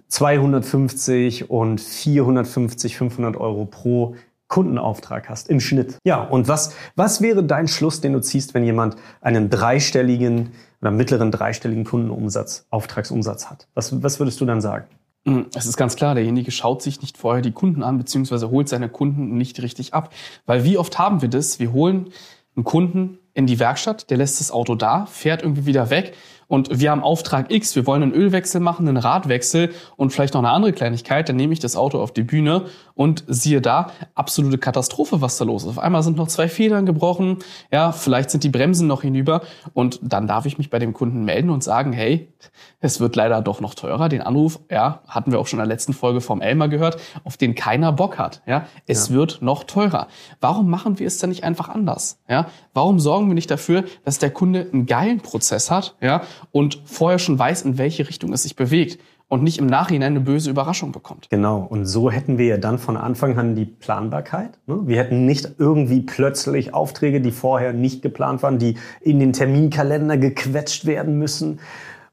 250 0.08 1.50
und 1.50 1.82
450, 1.82 2.98
500 2.98 3.38
Euro 3.38 3.66
pro 3.66 4.16
Kundenauftrag 4.48 5.28
hast 5.28 5.50
im 5.50 5.60
Schnitt. 5.60 5.98
Ja, 6.04 6.24
und 6.24 6.48
was, 6.48 6.76
was 6.96 7.22
wäre 7.22 7.44
dein 7.44 7.68
Schluss, 7.68 8.02
den 8.02 8.14
du 8.14 8.22
ziehst, 8.22 8.54
wenn 8.54 8.64
jemand 8.64 8.96
einen 9.22 9.50
dreistelligen 9.50 10.52
oder 10.82 10.92
mittleren 10.92 11.32
dreistelligen 11.32 11.84
Kundenumsatz, 11.84 12.68
Auftragsumsatz 12.70 13.50
hat? 13.50 13.68
Was, 13.74 14.04
was 14.04 14.20
würdest 14.20 14.40
du 14.42 14.46
dann 14.46 14.62
sagen? 14.62 14.86
Hm, 15.26 15.48
es 15.56 15.66
ist 15.66 15.78
ganz 15.78 15.96
klar, 15.96 16.14
derjenige 16.14 16.52
schaut 16.52 16.84
sich 16.84 17.02
nicht 17.02 17.18
vorher 17.18 17.42
die 17.42 17.52
Kunden 17.52 17.82
an, 17.82 17.98
beziehungsweise 17.98 18.52
holt 18.52 18.70
seine 18.70 18.90
Kunden 18.90 19.36
nicht 19.38 19.62
richtig 19.62 19.96
ab. 19.96 20.14
Weil 20.46 20.64
wie 20.64 20.78
oft 20.78 21.00
haben 21.00 21.24
wir 21.24 21.30
das? 21.30 21.60
Wir 21.60 21.74
holen 21.74 22.12
einen 22.56 22.64
Kunden 22.64 23.18
in 23.34 23.48
die 23.48 23.60
Werkstatt, 23.60 24.10
der 24.12 24.18
lässt 24.18 24.40
das 24.40 24.52
Auto 24.52 24.76
da, 24.76 25.08
fährt 25.08 25.42
irgendwie 25.42 25.66
wieder 25.66 25.90
weg 25.90 26.14
und 26.48 26.80
wir 26.80 26.92
haben 26.92 27.04
Auftrag 27.04 27.52
X, 27.52 27.76
wir 27.76 27.86
wollen 27.86 28.04
einen 28.04 28.14
Ölwechsel 28.14 28.62
machen, 28.62 28.88
einen 28.88 28.98
Radwechsel 28.98 29.72
und 29.96 30.12
vielleicht 30.12 30.34
noch 30.34 30.42
eine 30.42 30.52
andere 30.52 30.74
Kleinigkeit, 30.74 31.28
dann 31.30 31.36
nehme 31.36 31.54
ich 31.54 31.60
das 31.60 31.76
Auto 31.76 32.00
auf 32.00 32.12
die 32.12 32.24
Bühne 32.24 32.66
und 32.94 33.24
siehe 33.28 33.62
da, 33.62 33.92
absolute 34.14 34.58
Katastrophe, 34.58 35.22
was 35.22 35.38
da 35.38 35.46
los 35.46 35.64
ist. 35.64 35.70
Auf 35.70 35.80
einmal 35.80 36.04
sind 36.04 36.18
noch 36.18 36.28
zwei 36.28 36.48
Federn 36.48 36.86
gebrochen, 36.86 37.40
ja, 37.72 37.92
vielleicht 37.92 38.30
sind 38.30 38.44
die 38.44 38.50
Bremsen 38.50 38.88
noch 38.88 39.02
hinüber 39.02 39.42
und 39.74 40.00
dann 40.02 40.28
darf 40.28 40.46
ich 40.46 40.58
mich 40.58 40.70
bei 40.70 40.80
dem 40.80 40.94
Kunden 40.94 41.26
melden 41.26 41.50
und 41.50 41.64
sagen, 41.64 41.94
hey, 41.94 42.32
es 42.80 43.00
wird 43.00 43.16
leider 43.16 43.42
doch 43.42 43.62
noch 43.62 43.74
teurer. 43.74 44.10
Den 44.10 44.22
Anruf, 44.22 44.60
ja, 44.70 45.02
hatten 45.08 45.32
wir 45.32 45.40
auch 45.40 45.48
schon 45.48 45.60
in 45.60 45.68
der 45.68 45.74
letzten 45.74 45.94
Folge 45.94 46.22
vom 46.22 46.42
Elmar 46.42 46.70
gehört, 46.70 46.98
auf 47.24 47.38
den 47.38 47.56
keiner 47.56 47.92
Bock 47.92 48.18
hat, 48.18 48.42
ja. 48.46 48.68
Es 48.88 49.10
ja. 49.10 49.16
wird 49.16 49.42
noch 49.42 49.64
teurer. 49.64 50.08
Warum 50.40 50.70
machen 50.70 51.00
wir 51.00 51.08
es 51.08 51.18
dann 51.18 51.30
nicht 51.30 51.44
einfach 51.44 51.70
anders, 51.70 52.20
ja? 52.30 52.48
Warum 52.74 53.00
sorgen 53.00 53.28
wir 53.28 53.34
nicht 53.34 53.52
dafür, 53.52 53.84
dass 54.04 54.20
der 54.20 54.32
Kunde 54.32 54.68
einen 54.72 54.86
geilen 54.86 55.20
Prozess 55.20 55.72
hat, 55.72 55.96
ja, 56.02 56.22
und 56.52 56.82
vorher 56.86 57.20
schon 57.20 57.38
weiß, 57.38 57.64
in 57.64 57.78
welche 57.78 58.08
Richtung 58.08 58.34
es 58.34 58.44
sich 58.44 58.56
bewegt? 58.56 59.00
und 59.28 59.44
nicht 59.44 59.58
im 59.58 59.66
Nachhinein 59.66 60.14
eine 60.14 60.20
böse 60.20 60.50
Überraschung 60.50 60.92
bekommt. 60.92 61.30
Genau, 61.30 61.66
und 61.68 61.86
so 61.86 62.12
hätten 62.12 62.38
wir 62.38 62.46
ja 62.46 62.58
dann 62.58 62.78
von 62.78 62.96
Anfang 62.96 63.38
an 63.38 63.56
die 63.56 63.66
Planbarkeit. 63.66 64.60
Ne? 64.68 64.82
Wir 64.86 65.00
hätten 65.00 65.26
nicht 65.26 65.56
irgendwie 65.58 66.02
plötzlich 66.02 66.74
Aufträge, 66.74 67.22
die 67.22 67.32
vorher 67.32 67.74
nicht 67.74 68.02
geplant 68.02 68.44
waren, 68.44 68.60
die 68.60 68.78
in 69.02 69.20
den 69.20 69.34
Terminkalender 69.34 70.18
gequetscht 70.18 70.86
werden 70.86 71.18
müssen 71.18 71.60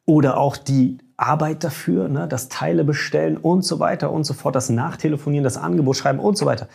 oder 0.06 0.38
auch 0.38 0.56
die 0.56 0.98
Arbeit 1.18 1.62
dafür, 1.64 2.08
ne? 2.08 2.26
das 2.26 2.48
Teile 2.48 2.82
bestellen 2.82 3.36
und 3.36 3.62
so 3.62 3.78
weiter 3.78 4.10
und 4.10 4.24
so 4.24 4.32
fort, 4.32 4.56
das 4.56 4.70
Nachtelefonieren, 4.70 5.44
das 5.44 5.58
Angebot 5.58 5.96
schreiben 5.96 6.18
und 6.18 6.38
so 6.38 6.46
weiter. 6.46 6.68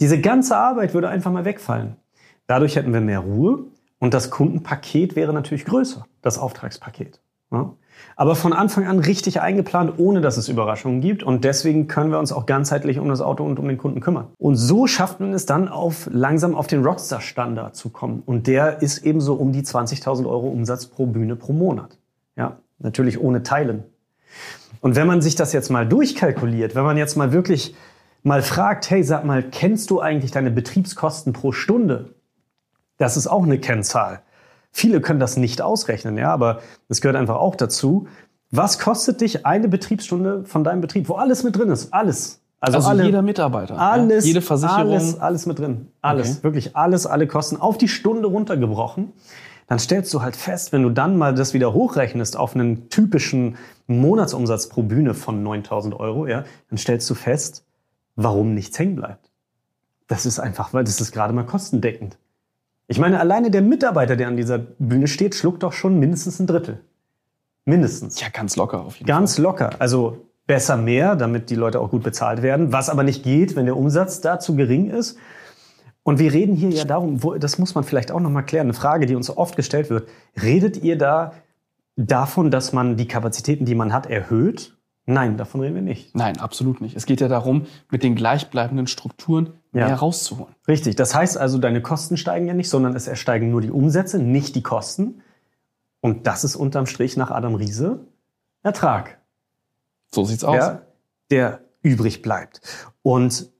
Diese 0.00 0.20
ganze 0.20 0.56
Arbeit 0.56 0.92
würde 0.92 1.08
einfach 1.08 1.30
mal 1.30 1.44
wegfallen. 1.44 1.96
Dadurch 2.46 2.76
hätten 2.76 2.92
wir 2.92 3.00
mehr 3.00 3.20
Ruhe 3.20 3.64
und 4.04 4.12
das 4.12 4.30
Kundenpaket 4.30 5.16
wäre 5.16 5.32
natürlich 5.32 5.64
größer, 5.64 6.06
das 6.20 6.38
Auftragspaket. 6.38 7.20
Ne? 7.50 7.70
aber 8.16 8.36
von 8.36 8.52
Anfang 8.52 8.86
an 8.86 8.98
richtig 8.98 9.40
eingeplant, 9.40 9.94
ohne 9.96 10.20
dass 10.20 10.36
es 10.36 10.50
Überraschungen 10.50 11.00
gibt. 11.00 11.22
Und 11.22 11.44
deswegen 11.44 11.88
können 11.88 12.10
wir 12.10 12.18
uns 12.18 12.32
auch 12.32 12.44
ganzheitlich 12.44 12.98
um 12.98 13.08
das 13.08 13.22
Auto 13.22 13.44
und 13.44 13.58
um 13.58 13.66
den 13.66 13.78
Kunden 13.78 14.00
kümmern. 14.00 14.26
Und 14.36 14.56
so 14.56 14.86
schafft 14.86 15.20
man 15.20 15.32
es 15.32 15.46
dann 15.46 15.68
auf, 15.68 16.10
langsam 16.12 16.54
auf 16.54 16.66
den 16.66 16.84
Rockstar-Standard 16.84 17.74
zu 17.74 17.88
kommen. 17.88 18.22
Und 18.26 18.46
der 18.46 18.82
ist 18.82 19.06
ebenso 19.06 19.34
um 19.34 19.52
die 19.52 19.62
20.000 19.62 20.26
Euro 20.26 20.48
Umsatz 20.48 20.86
pro 20.86 21.06
Bühne 21.06 21.34
pro 21.34 21.54
Monat. 21.54 21.96
Ja, 22.36 22.58
natürlich 22.78 23.18
ohne 23.18 23.42
Teilen. 23.42 23.84
Und 24.82 24.96
wenn 24.96 25.06
man 25.06 25.22
sich 25.22 25.34
das 25.34 25.54
jetzt 25.54 25.70
mal 25.70 25.88
durchkalkuliert, 25.88 26.74
wenn 26.74 26.84
man 26.84 26.98
jetzt 26.98 27.16
mal 27.16 27.32
wirklich 27.32 27.74
mal 28.22 28.42
fragt, 28.42 28.90
hey, 28.90 29.02
sag 29.02 29.24
mal, 29.24 29.42
kennst 29.42 29.90
du 29.90 30.00
eigentlich 30.00 30.30
deine 30.30 30.50
Betriebskosten 30.50 31.32
pro 31.32 31.52
Stunde? 31.52 32.13
Das 33.04 33.18
ist 33.18 33.26
auch 33.26 33.42
eine 33.42 33.58
Kennzahl. 33.58 34.22
Viele 34.72 35.02
können 35.02 35.20
das 35.20 35.36
nicht 35.36 35.60
ausrechnen, 35.60 36.16
ja, 36.16 36.32
aber 36.32 36.60
es 36.88 37.02
gehört 37.02 37.18
einfach 37.18 37.36
auch 37.36 37.54
dazu. 37.54 38.08
Was 38.50 38.78
kostet 38.78 39.20
dich 39.20 39.44
eine 39.44 39.68
Betriebsstunde 39.68 40.44
von 40.46 40.64
deinem 40.64 40.80
Betrieb, 40.80 41.10
wo 41.10 41.16
alles 41.16 41.42
mit 41.42 41.54
drin 41.54 41.68
ist? 41.68 41.92
Alles. 41.92 42.40
Also, 42.60 42.78
also 42.78 42.88
alle, 42.88 43.04
jeder 43.04 43.20
Mitarbeiter, 43.20 43.78
alles, 43.78 44.24
ja? 44.24 44.28
jede 44.28 44.40
Versicherung, 44.40 44.92
alles, 44.92 45.20
alles 45.20 45.44
mit 45.44 45.58
drin, 45.58 45.88
alles, 46.00 46.30
okay. 46.30 46.44
wirklich 46.44 46.76
alles, 46.76 47.04
alle 47.04 47.26
Kosten 47.26 47.58
auf 47.58 47.76
die 47.76 47.88
Stunde 47.88 48.26
runtergebrochen. 48.26 49.12
Dann 49.66 49.78
stellst 49.78 50.14
du 50.14 50.22
halt 50.22 50.34
fest, 50.34 50.72
wenn 50.72 50.82
du 50.82 50.88
dann 50.88 51.18
mal 51.18 51.34
das 51.34 51.52
wieder 51.52 51.74
hochrechnest 51.74 52.38
auf 52.38 52.54
einen 52.54 52.88
typischen 52.88 53.58
Monatsumsatz 53.86 54.70
pro 54.70 54.82
Bühne 54.82 55.12
von 55.12 55.42
9000 55.42 56.00
Euro, 56.00 56.26
ja, 56.26 56.44
dann 56.70 56.78
stellst 56.78 57.10
du 57.10 57.14
fest, 57.14 57.66
warum 58.16 58.54
nichts 58.54 58.78
hängen 58.78 58.96
bleibt. 58.96 59.30
Das 60.06 60.24
ist 60.24 60.38
einfach, 60.38 60.72
weil 60.72 60.84
das 60.84 61.02
ist 61.02 61.12
gerade 61.12 61.34
mal 61.34 61.44
kostendeckend. 61.44 62.16
Ich 62.86 62.98
meine, 62.98 63.18
alleine 63.18 63.50
der 63.50 63.62
Mitarbeiter, 63.62 64.16
der 64.16 64.28
an 64.28 64.36
dieser 64.36 64.58
Bühne 64.58 65.06
steht, 65.06 65.34
schluckt 65.34 65.62
doch 65.62 65.72
schon 65.72 65.98
mindestens 65.98 66.38
ein 66.38 66.46
Drittel. 66.46 66.80
Mindestens. 67.64 68.20
Ja, 68.20 68.28
ganz 68.28 68.56
locker 68.56 68.84
auf 68.84 68.96
jeden 68.96 69.06
ganz 69.06 69.36
Fall. 69.36 69.44
Ganz 69.44 69.60
locker. 69.60 69.80
Also 69.80 70.26
besser 70.46 70.76
mehr, 70.76 71.16
damit 71.16 71.48
die 71.48 71.54
Leute 71.54 71.80
auch 71.80 71.90
gut 71.90 72.02
bezahlt 72.02 72.42
werden. 72.42 72.72
Was 72.72 72.90
aber 72.90 73.02
nicht 73.02 73.22
geht, 73.22 73.56
wenn 73.56 73.64
der 73.64 73.76
Umsatz 73.76 74.20
da 74.20 74.38
zu 74.38 74.54
gering 74.54 74.90
ist. 74.90 75.16
Und 76.02 76.18
wir 76.18 76.32
reden 76.34 76.54
hier 76.54 76.68
ja 76.68 76.84
darum, 76.84 77.22
wo, 77.22 77.34
das 77.34 77.58
muss 77.58 77.74
man 77.74 77.82
vielleicht 77.84 78.12
auch 78.12 78.20
noch 78.20 78.28
mal 78.28 78.42
klären, 78.42 78.66
eine 78.66 78.74
Frage, 78.74 79.06
die 79.06 79.14
uns 79.14 79.34
oft 79.34 79.56
gestellt 79.56 79.88
wird. 79.88 80.06
Redet 80.42 80.82
ihr 80.82 80.98
da 80.98 81.32
davon, 81.96 82.50
dass 82.50 82.74
man 82.74 82.98
die 82.98 83.08
Kapazitäten, 83.08 83.64
die 83.64 83.74
man 83.74 83.94
hat, 83.94 84.06
erhöht? 84.06 84.76
Nein, 85.06 85.36
davon 85.36 85.60
reden 85.60 85.74
wir 85.74 85.82
nicht. 85.82 86.14
Nein, 86.14 86.38
absolut 86.38 86.80
nicht. 86.80 86.96
Es 86.96 87.04
geht 87.04 87.20
ja 87.20 87.28
darum, 87.28 87.66
mit 87.90 88.02
den 88.02 88.14
gleichbleibenden 88.14 88.86
Strukturen 88.86 89.54
ja. 89.72 89.86
mehr 89.86 89.96
rauszuholen. 89.96 90.54
Richtig. 90.66 90.96
Das 90.96 91.14
heißt 91.14 91.36
also, 91.36 91.58
deine 91.58 91.82
Kosten 91.82 92.16
steigen 92.16 92.46
ja 92.46 92.54
nicht, 92.54 92.70
sondern 92.70 92.96
es 92.96 93.06
ersteigen 93.06 93.50
nur 93.50 93.60
die 93.60 93.70
Umsätze, 93.70 94.18
nicht 94.18 94.54
die 94.54 94.62
Kosten. 94.62 95.20
Und 96.00 96.26
das 96.26 96.44
ist 96.44 96.56
unterm 96.56 96.86
Strich 96.86 97.16
nach 97.16 97.30
Adam 97.30 97.54
Riese 97.54 98.06
Ertrag. 98.62 99.18
So 100.10 100.24
sieht's 100.24 100.44
aus. 100.44 100.56
Ja, 100.56 100.82
der 101.30 101.60
übrig 101.82 102.22
bleibt. 102.22 102.62
Und 103.02 103.50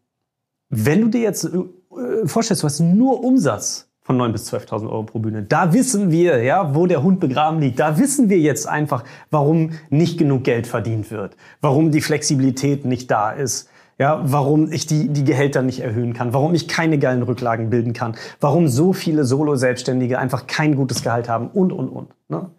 wenn 0.70 1.02
du 1.02 1.08
dir 1.08 1.20
jetzt 1.20 1.44
äh, 1.44 2.26
vorstellst, 2.26 2.62
du 2.62 2.66
hast 2.66 2.80
nur 2.80 3.22
Umsatz 3.22 3.83
von 4.04 4.18
9.000 4.20 4.32
bis 4.32 4.52
12.000 4.52 4.82
Euro 4.84 5.02
pro 5.02 5.18
Bühne. 5.18 5.42
Da 5.42 5.73
wissen 5.73 6.11
wir, 6.11 6.42
ja, 6.42 6.75
wo 6.75 6.87
der 6.87 7.02
Hund 7.02 7.20
begraben 7.20 7.61
liegt. 7.61 7.80
Da 7.80 7.99
wissen 7.99 8.28
wir 8.28 8.38
jetzt 8.38 8.68
einfach, 8.68 9.02
warum 9.30 9.70
nicht 9.88 10.18
genug 10.18 10.44
Geld 10.44 10.66
verdient 10.66 11.11
wird, 11.11 11.37
warum 11.62 11.90
die 11.90 12.02
Flexibilität 12.02 12.84
nicht 12.84 13.11
da 13.11 13.30
ist, 13.30 13.70
ja, 13.99 14.20
warum 14.25 14.70
ich 14.70 14.87
die, 14.87 15.08
die 15.08 15.25
Gehälter 15.25 15.62
nicht 15.62 15.80
erhöhen 15.80 16.12
kann, 16.12 16.34
warum 16.34 16.54
ich 16.54 16.68
keine 16.68 16.99
geilen 16.99 17.23
Rücklagen 17.23 17.70
bilden 17.70 17.94
kann, 17.94 18.16
warum 18.40 18.68
so 18.68 18.92
viele 18.92 19.25
Solo-Selbstständige 19.25 20.18
einfach 20.18 20.46
kein 20.46 20.76
gutes 20.76 21.02
Gehalt 21.02 21.28
haben 21.28 21.49
und, 21.49 21.73
und, 21.73 21.88
und. 21.88 22.08
Ne? 22.28 22.50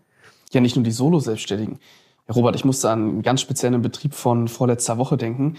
Ja, 0.52 0.62
nicht 0.62 0.76
nur 0.76 0.84
die 0.84 0.92
Solo-Selbstständigen. 0.92 1.78
Robert, 2.34 2.56
ich 2.56 2.66
musste 2.66 2.90
an 2.90 3.10
einen 3.10 3.22
ganz 3.22 3.42
speziellen 3.42 3.82
Betrieb 3.84 4.16
von 4.16 4.48
vorletzter 4.48 4.98
Woche 4.98 5.16
denken. 5.16 5.58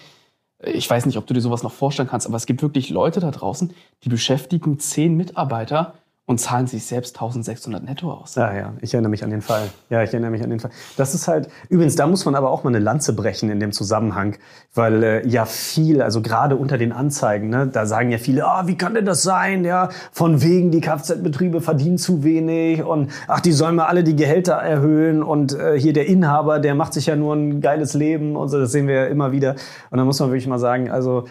Ich 0.63 0.89
weiß 0.89 1.07
nicht, 1.07 1.19
ob 1.19 1.27
du 1.27 1.35
dir 1.35 1.41
sowas 1.41 1.63
noch 1.63 1.73
vorstellen 1.73 2.09
kannst, 2.09 2.27
aber 2.27 2.37
es 2.37 2.47
gibt 2.47 2.63
wirklich 2.63 2.89
Leute 2.91 3.21
da 3.21 3.31
draußen, 3.31 3.75
die 4.05 4.09
beschäftigen 4.09 4.79
zehn 4.79 5.15
Mitarbeiter 5.15 5.95
und 6.27 6.41
zahlen 6.41 6.67
sich 6.67 6.85
selbst 6.85 7.15
1600 7.15 7.85
netto 7.85 8.11
aus. 8.11 8.35
Ja, 8.35 8.53
ja, 8.53 8.73
ich 8.81 8.93
erinnere 8.93 9.11
mich 9.11 9.23
an 9.23 9.31
den 9.31 9.43
Fall. 9.43 9.71
Ja, 9.91 10.03
ich 10.03 10.11
erinnere 10.11 10.33
mich 10.33 10.43
an 10.43 10.51
den 10.51 10.59
Fall. 10.59 10.73
Das 10.97 11.15
ist 11.15 11.29
halt, 11.29 11.49
übrigens, 11.69 11.95
da 11.95 12.09
muss 12.09 12.25
man 12.25 12.35
aber 12.35 12.51
auch 12.51 12.65
mal 12.65 12.71
eine 12.71 12.81
Lanze 12.81 13.13
brechen 13.13 13.49
in 13.49 13.61
dem 13.61 13.71
Zusammenhang, 13.71 14.37
weil 14.75 15.03
äh, 15.05 15.29
ja 15.29 15.45
viel, 15.45 16.03
also 16.03 16.23
gerade 16.23 16.57
unter 16.57 16.79
den 16.79 16.91
Anzeigen, 16.91 17.49
ne, 17.49 17.69
da 17.69 17.87
sagen 17.87 18.11
ja 18.11 18.19
viele, 18.19 18.45
ah, 18.45 18.67
wie 18.67 18.77
kann 18.77 18.95
denn 18.95 19.05
das 19.05 19.23
sein? 19.23 19.65
Ja, 19.65 19.89
von 20.11 20.43
wegen, 20.43 20.73
die 20.73 20.81
Kfz-Betriebe 20.81 21.61
verdienen 21.61 21.97
zu 21.97 22.25
wenig 22.25 22.83
und 22.83 23.13
ach, 23.29 23.39
die 23.39 23.53
sollen 23.53 23.77
mal 23.77 23.87
alle 23.87 24.03
die 24.03 24.17
Gehälter 24.17 24.55
erhöhen 24.55 25.23
und 25.23 25.55
äh, 25.55 25.79
hier 25.79 25.93
der 25.93 26.07
Inhaber, 26.07 26.59
der 26.59 26.75
macht 26.75 26.95
sich 26.95 27.07
ja 27.07 27.15
nur 27.15 27.37
ein 27.37 27.61
geiles 27.61 27.95
Leben 27.95 28.35
und 28.35 28.49
so, 28.49 28.59
das 28.59 28.73
sehen 28.73 28.89
wir 28.89 28.95
ja 28.97 29.07
immer 29.07 29.31
wieder. 29.31 29.55
Und 29.91 29.99
da 29.99 30.05
muss 30.05 30.19
man 30.19 30.31
wirklich 30.31 30.49
mal 30.49 30.59
sagen, 30.59 30.91
also 30.91 31.27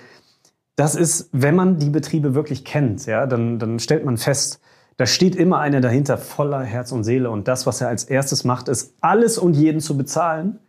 das 0.78 0.96
ist, 0.96 1.30
wenn 1.34 1.56
man 1.56 1.80
die 1.80 1.90
Betriebe 1.90 2.34
wirklich 2.34 2.64
kennt, 2.64 3.06
ja, 3.08 3.26
dann, 3.28 3.60
dann 3.60 3.80
stellt 3.80 4.06
man 4.06 4.16
fest, 4.18 4.62
da 4.98 5.06
steht 5.06 5.36
immer 5.36 5.60
einer 5.60 5.82
dahinter 5.82 6.18
voller 6.18 6.62
Herz 6.62 6.92
und 6.92 7.04
Seele. 7.04 7.30
Und 7.30 7.48
das, 7.48 7.66
was 7.66 7.82
er 7.82 7.90
als 7.90 8.06
erstes 8.06 8.44
macht, 8.44 8.70
ist, 8.70 8.96
alles 9.02 9.38
und 9.38 9.54
jeden 9.54 9.82
zu 9.82 9.98
bezahlen, 9.98 10.60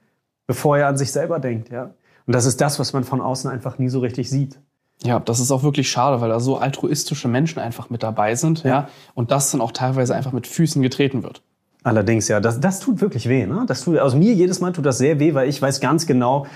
bevor 0.47 0.79
er 0.79 0.89
an 0.89 0.97
sich 0.97 1.13
selber 1.13 1.39
denkt. 1.39 1.71
Ja? 1.71 1.91
Und 2.27 2.35
das 2.35 2.45
ist 2.47 2.61
das, 2.61 2.79
was 2.79 2.93
man 2.93 3.05
von 3.05 3.21
außen 3.21 3.51
einfach 3.51 3.79
nie 3.79 3.89
so 3.89 4.01
richtig 4.01 4.29
sieht. 4.29 4.59
Ja, 5.03 5.21
das 5.21 5.41
ist 5.41 5.51
auch 5.51 5.63
wirklich 5.63 5.91
schade, 5.91 6.21
weil 6.21 6.31
da 6.31 6.41
so 6.41 6.57
altruistische 6.57 7.29
Menschen 7.29 7.59
einfach 7.59 7.91
mit 7.91 8.03
dabei 8.03 8.35
sind, 8.35 8.63
ja, 8.63 8.71
ja 8.71 8.89
und 9.15 9.31
das 9.31 9.51
dann 9.51 9.61
auch 9.61 9.73
teilweise 9.73 10.15
einfach 10.15 10.33
mit 10.33 10.47
Füßen 10.47 10.81
getreten 10.81 11.23
wird. 11.23 11.43
Allerdings, 11.83 12.27
ja, 12.29 12.41
das, 12.41 12.61
das 12.61 12.81
tut 12.81 13.01
wirklich 13.01 13.29
weh. 13.29 13.47
Ne? 13.47 13.65
Das 13.69 13.85
tut, 13.85 13.99
also 13.99 14.17
mir 14.17 14.33
jedes 14.33 14.61
Mal 14.61 14.73
tut 14.73 14.87
das 14.87 14.99
sehr 14.99 15.21
weh, 15.21 15.35
weil 15.35 15.49
ich 15.49 15.61
weiß 15.61 15.81
ganz 15.81 16.07
genau, 16.07 16.47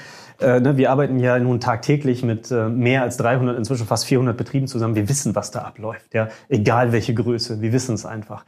äh, 0.41 0.61
ne, 0.61 0.77
wir 0.77 0.91
arbeiten 0.91 1.19
ja 1.19 1.39
nun 1.39 1.61
tagtäglich 1.61 2.23
mit 2.23 2.51
äh, 2.51 2.69
mehr 2.69 3.03
als 3.03 3.17
300, 3.19 3.57
inzwischen 3.57 3.87
fast 3.87 4.07
400 4.07 4.37
Betrieben 4.37 4.67
zusammen. 4.67 4.95
Wir 4.95 5.09
wissen, 5.09 5.35
was 5.35 5.51
da 5.51 5.63
abläuft, 5.63 6.15
ja, 6.15 6.29
egal 6.49 6.93
welche 6.93 7.15
Größe. 7.15 7.61
Wir 7.61 7.73
wissen 7.73 7.95
es 7.95 8.07
einfach. 8.07 8.45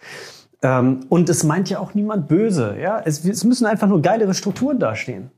Ähm, 0.63 1.01
und 1.09 1.29
es 1.29 1.45
meint 1.45 1.71
ja 1.71 1.79
auch 1.79 1.95
niemand 1.95 2.29
böse, 2.29 2.77
ja. 2.81 3.01
Es, 3.05 3.25
es 3.25 3.45
müssen 3.45 3.67
einfach 3.67 3.89
nur 3.89 4.01
geilere 4.01 4.35
Strukturen 4.35 4.79
dastehen. 4.79 5.31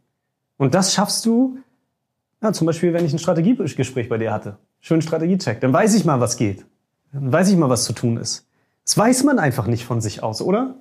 Und 0.57 0.75
das 0.75 0.95
schaffst 0.95 1.25
du, 1.27 1.59
ja, 2.43 2.53
zum 2.53 2.67
Beispiel, 2.67 2.93
wenn 2.93 3.05
ich 3.05 3.13
ein 3.13 3.19
Strategiegespräch 3.19 4.09
bei 4.09 4.19
dir 4.19 4.33
hatte. 4.33 4.59
Schönen 4.81 5.03
Strategiecheck. 5.03 5.61
Dann 5.61 5.73
weiß 5.73 5.95
ich 5.95 6.05
mal, 6.05 6.21
was 6.21 6.37
geht. 6.37 6.67
Dann 7.13 7.33
weiß 7.33 7.49
ich 7.49 7.57
mal, 7.57 7.71
was 7.71 7.85
zu 7.85 7.93
tun 7.95 8.19
ist. 8.19 8.47
Das 8.85 8.99
weiß 8.99 9.25
man 9.25 9.39
einfach 9.39 9.67
nicht 9.67 9.85
von 9.85 10.01
sich 10.01 10.23
aus, 10.23 10.43
oder? 10.43 10.75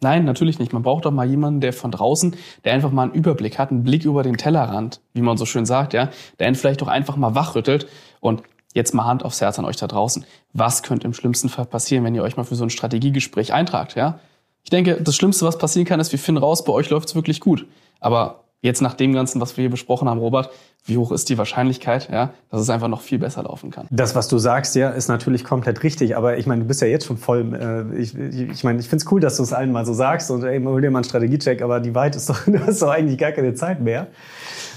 Nein, 0.00 0.24
natürlich 0.24 0.58
nicht. 0.58 0.72
Man 0.72 0.82
braucht 0.82 1.06
doch 1.06 1.10
mal 1.10 1.28
jemanden, 1.28 1.60
der 1.60 1.72
von 1.72 1.90
draußen, 1.90 2.36
der 2.64 2.74
einfach 2.74 2.90
mal 2.90 3.04
einen 3.04 3.12
Überblick 3.12 3.58
hat, 3.58 3.70
einen 3.70 3.82
Blick 3.82 4.04
über 4.04 4.22
den 4.22 4.36
Tellerrand, 4.36 5.00
wie 5.14 5.22
man 5.22 5.38
so 5.38 5.46
schön 5.46 5.64
sagt, 5.64 5.94
ja, 5.94 6.10
der 6.38 6.48
ihn 6.48 6.54
vielleicht 6.54 6.82
doch 6.82 6.88
einfach 6.88 7.16
mal 7.16 7.34
wachrüttelt 7.34 7.86
und 8.20 8.42
jetzt 8.74 8.92
mal 8.92 9.06
Hand 9.06 9.24
aufs 9.24 9.40
Herz 9.40 9.58
an 9.58 9.64
euch 9.64 9.76
da 9.76 9.86
draußen. 9.86 10.26
Was 10.52 10.82
könnte 10.82 11.06
im 11.06 11.14
schlimmsten 11.14 11.48
Fall 11.48 11.64
passieren, 11.64 12.04
wenn 12.04 12.14
ihr 12.14 12.22
euch 12.22 12.36
mal 12.36 12.44
für 12.44 12.56
so 12.56 12.64
ein 12.64 12.70
Strategiegespräch 12.70 13.52
eintragt, 13.52 13.96
ja? 13.96 14.20
Ich 14.62 14.70
denke, 14.70 15.00
das 15.00 15.14
Schlimmste, 15.14 15.46
was 15.46 15.58
passieren 15.58 15.86
kann, 15.86 16.00
ist, 16.00 16.10
wir 16.10 16.18
finden 16.18 16.42
raus, 16.42 16.64
bei 16.64 16.72
euch 16.72 16.90
läuft's 16.90 17.14
wirklich 17.14 17.40
gut. 17.40 17.66
Aber 18.00 18.45
jetzt 18.60 18.80
nach 18.82 18.94
dem 18.94 19.12
Ganzen, 19.12 19.40
was 19.40 19.56
wir 19.56 19.62
hier 19.62 19.70
besprochen 19.70 20.08
haben, 20.08 20.18
Robert, 20.18 20.50
wie 20.84 20.98
hoch 20.98 21.10
ist 21.10 21.28
die 21.28 21.36
Wahrscheinlichkeit, 21.36 22.08
ja, 22.10 22.32
dass 22.50 22.60
es 22.60 22.70
einfach 22.70 22.88
noch 22.88 23.00
viel 23.00 23.18
besser 23.18 23.42
laufen 23.42 23.70
kann? 23.70 23.86
Das, 23.90 24.14
was 24.14 24.28
du 24.28 24.38
sagst, 24.38 24.76
ja, 24.76 24.90
ist 24.90 25.08
natürlich 25.08 25.44
komplett 25.44 25.82
richtig. 25.82 26.16
Aber 26.16 26.38
ich 26.38 26.46
meine, 26.46 26.62
du 26.62 26.68
bist 26.68 26.80
ja 26.80 26.86
jetzt 26.86 27.06
schon 27.06 27.16
voll. 27.16 27.54
Äh, 27.54 28.00
ich 28.00 28.16
ich 28.16 28.62
meine, 28.62 28.78
ich 28.78 28.88
finde 28.88 29.04
es 29.04 29.10
cool, 29.10 29.20
dass 29.20 29.36
du 29.36 29.42
es 29.42 29.52
allen 29.52 29.72
mal 29.72 29.84
so 29.84 29.92
sagst 29.92 30.30
und 30.30 30.44
ey, 30.44 30.62
hol 30.62 30.80
dir 30.80 30.90
mal 30.90 30.98
einen 30.98 31.04
Strategiecheck, 31.04 31.60
aber 31.60 31.80
die 31.80 31.94
Weit 31.94 32.14
ist 32.14 32.30
doch, 32.30 32.38
du 32.46 32.58
hast 32.64 32.82
doch 32.82 32.90
eigentlich 32.90 33.18
gar 33.18 33.32
keine 33.32 33.54
Zeit 33.54 33.80
mehr. 33.80 34.08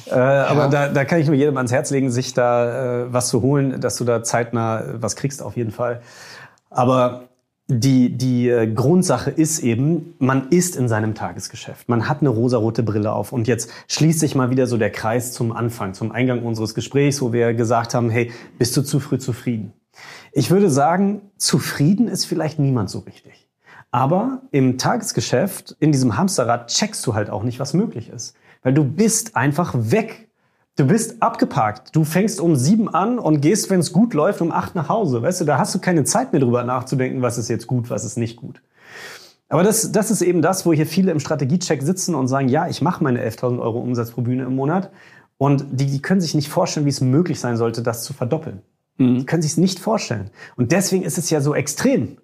Äh, 0.07 0.17
ja. 0.17 0.45
Aber 0.47 0.67
da, 0.67 0.89
da 0.89 1.05
kann 1.05 1.19
ich 1.19 1.27
nur 1.27 1.35
jedem 1.35 1.57
ans 1.57 1.71
Herz 1.71 1.91
legen, 1.91 2.09
sich 2.09 2.33
da 2.33 3.03
äh, 3.03 3.13
was 3.13 3.29
zu 3.29 3.41
holen, 3.43 3.79
dass 3.79 3.97
du 3.97 4.03
da 4.03 4.23
zeitnah 4.23 4.83
was 4.95 5.15
kriegst, 5.15 5.43
auf 5.43 5.55
jeden 5.55 5.71
Fall. 5.71 6.01
Aber 6.71 7.28
die, 7.71 8.09
die 8.09 8.49
äh, 8.49 8.67
Grundsache 8.67 9.29
ist 9.29 9.59
eben, 9.59 10.15
man 10.17 10.49
ist 10.49 10.75
in 10.75 10.89
seinem 10.89 11.13
Tagesgeschäft. 11.13 11.87
Man 11.87 12.09
hat 12.09 12.21
eine 12.21 12.29
rosarote 12.29 12.81
Brille 12.81 13.13
auf. 13.13 13.31
Und 13.31 13.47
jetzt 13.47 13.71
schließt 13.87 14.19
sich 14.19 14.33
mal 14.33 14.49
wieder 14.49 14.65
so 14.65 14.77
der 14.77 14.89
Kreis 14.89 15.33
zum 15.33 15.51
Anfang, 15.51 15.93
zum 15.93 16.11
Eingang 16.11 16.41
unseres 16.41 16.73
Gesprächs, 16.73 17.21
wo 17.21 17.31
wir 17.31 17.53
gesagt 17.53 17.93
haben, 17.93 18.09
hey, 18.09 18.31
bist 18.57 18.75
du 18.75 18.81
zu 18.81 18.99
früh 18.99 19.19
zufrieden? 19.19 19.73
Ich 20.31 20.49
würde 20.49 20.69
sagen, 20.71 21.21
zufrieden 21.37 22.07
ist 22.07 22.25
vielleicht 22.25 22.57
niemand 22.57 22.89
so 22.89 22.99
richtig. 22.99 23.47
Aber 23.91 24.41
im 24.49 24.79
Tagesgeschäft, 24.79 25.75
in 25.79 25.91
diesem 25.91 26.17
Hamsterrad, 26.17 26.71
checkst 26.71 27.05
du 27.05 27.13
halt 27.13 27.29
auch 27.29 27.43
nicht, 27.43 27.59
was 27.59 27.75
möglich 27.75 28.09
ist. 28.09 28.35
Weil 28.63 28.73
du 28.73 28.83
bist 28.83 29.35
einfach 29.35 29.75
weg 29.75 30.28
Du 30.79 30.87
bist 30.87 31.21
abgeparkt. 31.21 31.93
Du 31.93 32.05
fängst 32.05 32.39
um 32.39 32.55
sieben 32.55 32.87
an 32.87 33.19
und 33.19 33.41
gehst, 33.41 33.69
wenn 33.69 33.81
es 33.81 33.91
gut 33.91 34.13
läuft, 34.13 34.39
um 34.39 34.53
acht 34.53 34.75
nach 34.75 34.87
Hause. 34.87 35.21
Weißt 35.21 35.41
du, 35.41 35.43
da 35.43 35.57
hast 35.57 35.75
du 35.75 35.79
keine 35.79 36.05
Zeit 36.05 36.31
mehr 36.31 36.39
drüber 36.39 36.63
nachzudenken, 36.63 37.21
was 37.21 37.37
ist 37.37 37.49
jetzt 37.49 37.67
gut, 37.67 37.89
was 37.89 38.05
ist 38.05 38.17
nicht 38.17 38.37
gut. 38.37 38.61
Aber 39.49 39.63
das, 39.63 39.91
das 39.91 40.09
ist 40.09 40.21
eben 40.21 40.41
das, 40.41 40.65
wo 40.65 40.71
hier 40.71 40.85
viele 40.85 41.11
im 41.11 41.19
Strategiecheck 41.19 41.83
sitzen 41.83 42.15
und 42.15 42.29
sagen, 42.29 42.47
ja, 42.47 42.69
ich 42.69 42.81
mache 42.81 43.03
meine 43.03 43.21
11.000 43.21 43.59
Euro 43.59 43.79
Umsatz 43.79 44.11
pro 44.11 44.21
Bühne 44.21 44.43
im 44.43 44.55
Monat. 44.55 44.89
Und 45.37 45.65
die, 45.69 45.87
die 45.87 46.01
können 46.01 46.21
sich 46.21 46.33
nicht 46.33 46.47
vorstellen, 46.47 46.85
wie 46.85 46.91
es 46.91 47.01
möglich 47.01 47.41
sein 47.41 47.57
sollte, 47.57 47.83
das 47.83 48.05
zu 48.05 48.13
verdoppeln. 48.13 48.61
Mhm. 48.95 49.17
Die 49.17 49.25
können 49.25 49.41
sich 49.41 49.51
es 49.51 49.57
nicht 49.57 49.79
vorstellen. 49.79 50.29
Und 50.55 50.71
deswegen 50.71 51.03
ist 51.03 51.17
es 51.17 51.29
ja 51.29 51.41
so 51.41 51.55
extrem. 51.55 52.19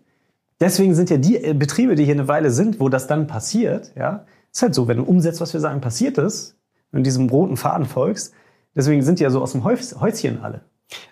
Deswegen 0.62 0.96
sind 0.96 1.10
ja 1.10 1.18
die 1.18 1.44
äh, 1.44 1.54
Betriebe, 1.54 1.96
die 1.96 2.06
hier 2.06 2.14
eine 2.14 2.30
Weile 2.30 2.52
sind, 2.52 2.80
wo 2.80 2.88
das 2.88 3.08
dann 3.08 3.28
passiert, 3.28 3.92
ja, 3.98 4.24
ist 4.54 4.62
halt 4.62 4.74
so, 4.74 4.88
wenn 4.88 4.96
du 4.96 5.04
umsetzt, 5.04 5.42
was 5.42 5.52
wir 5.52 5.60
sagen, 5.60 5.82
passiert 5.82 6.18
ist, 6.18 6.56
wenn 6.94 7.04
du 7.04 7.04
diesem 7.04 7.28
roten 7.28 7.58
Faden 7.58 7.86
folgst, 7.86 8.34
Deswegen 8.76 9.02
sind 9.02 9.20
die 9.20 9.24
ja 9.24 9.30
so 9.30 9.42
aus 9.42 9.54
dem 9.54 9.64
Häuschen 9.64 10.44
alle. 10.44 10.62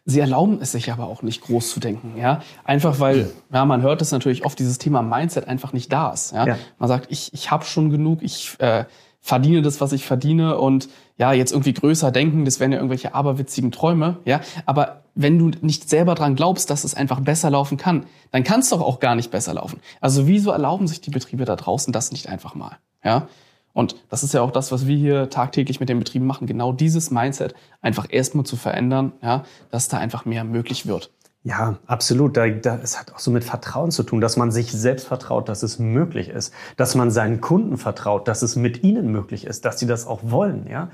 Sie 0.05 0.19
erlauben 0.19 0.59
es 0.61 0.71
sich 0.73 0.91
aber 0.91 1.07
auch 1.07 1.23
nicht 1.23 1.41
groß 1.41 1.69
zu 1.69 1.79
denken, 1.79 2.15
ja. 2.17 2.41
Einfach 2.63 2.99
weil, 2.99 3.31
ja, 3.51 3.65
man 3.65 3.81
hört 3.81 4.01
es 4.01 4.11
natürlich 4.11 4.45
oft, 4.45 4.59
dieses 4.59 4.77
Thema 4.77 5.01
Mindset 5.01 5.47
einfach 5.47 5.73
nicht 5.73 5.91
da 5.91 6.11
ist. 6.11 6.31
Ja? 6.31 6.45
ja. 6.45 6.57
Man 6.77 6.87
sagt, 6.87 7.07
ich, 7.09 7.33
ich 7.33 7.49
habe 7.49 7.65
schon 7.65 7.89
genug, 7.89 8.21
ich 8.21 8.55
äh, 8.59 8.85
verdiene 9.19 9.61
das, 9.61 9.81
was 9.81 9.93
ich 9.93 10.05
verdiene 10.05 10.57
und 10.57 10.89
ja, 11.17 11.31
jetzt 11.33 11.51
irgendwie 11.51 11.73
größer 11.73 12.11
denken, 12.11 12.45
das 12.45 12.59
wären 12.59 12.71
ja 12.71 12.77
irgendwelche 12.77 13.15
aberwitzigen 13.15 13.71
Träume, 13.71 14.17
ja. 14.25 14.41
Aber 14.65 15.03
wenn 15.15 15.39
du 15.39 15.51
nicht 15.61 15.89
selber 15.89 16.13
dran 16.15 16.35
glaubst, 16.35 16.69
dass 16.69 16.83
es 16.83 16.93
einfach 16.93 17.19
besser 17.19 17.49
laufen 17.49 17.77
kann, 17.77 18.05
dann 18.31 18.43
kann 18.43 18.59
es 18.59 18.69
doch 18.69 18.81
auch 18.81 18.99
gar 18.99 19.15
nicht 19.15 19.31
besser 19.31 19.53
laufen. 19.53 19.79
Also 20.01 20.27
wieso 20.27 20.51
erlauben 20.51 20.87
sich 20.87 21.01
die 21.01 21.11
Betriebe 21.11 21.45
da 21.45 21.55
draußen 21.55 21.93
das 21.93 22.11
nicht 22.11 22.27
einfach 22.29 22.53
mal, 22.53 22.77
ja? 23.03 23.27
Und 23.73 23.95
das 24.09 24.23
ist 24.23 24.33
ja 24.33 24.41
auch 24.41 24.51
das, 24.51 24.71
was 24.71 24.87
wir 24.87 24.95
hier 24.95 25.29
tagtäglich 25.29 25.79
mit 25.79 25.89
den 25.89 25.99
Betrieben 25.99 26.25
machen, 26.25 26.47
genau 26.47 26.71
dieses 26.71 27.09
Mindset 27.09 27.55
einfach 27.81 28.07
erstmal 28.09 28.45
zu 28.45 28.55
verändern, 28.55 29.13
ja, 29.21 29.43
dass 29.71 29.87
da 29.87 29.97
einfach 29.97 30.25
mehr 30.25 30.43
möglich 30.43 30.85
wird. 30.85 31.11
Ja, 31.43 31.77
absolut. 31.87 32.37
Da, 32.37 32.47
da, 32.47 32.79
es 32.81 32.97
hat 32.97 33.13
auch 33.13 33.19
so 33.19 33.29
mit 33.29 33.43
Vertrauen 33.43 33.91
zu 33.91 34.03
tun, 34.03 34.21
dass 34.21 34.37
man 34.37 34.51
sich 34.51 34.71
selbst 34.71 35.07
vertraut, 35.07 35.49
dass 35.49 35.61
es 35.61 35.77
möglich 35.77 36.29
ist, 36.29 36.53
dass 36.77 36.95
man 36.95 37.11
seinen 37.11 37.41
Kunden 37.41 37.77
vertraut, 37.77 38.29
dass 38.29 38.43
es 38.43 38.55
mit 38.55 38.83
ihnen 38.83 39.11
möglich 39.11 39.45
ist, 39.45 39.65
dass 39.65 39.77
sie 39.77 39.87
das 39.87 40.07
auch 40.07 40.21
wollen. 40.23 40.67
Ja? 40.69 40.89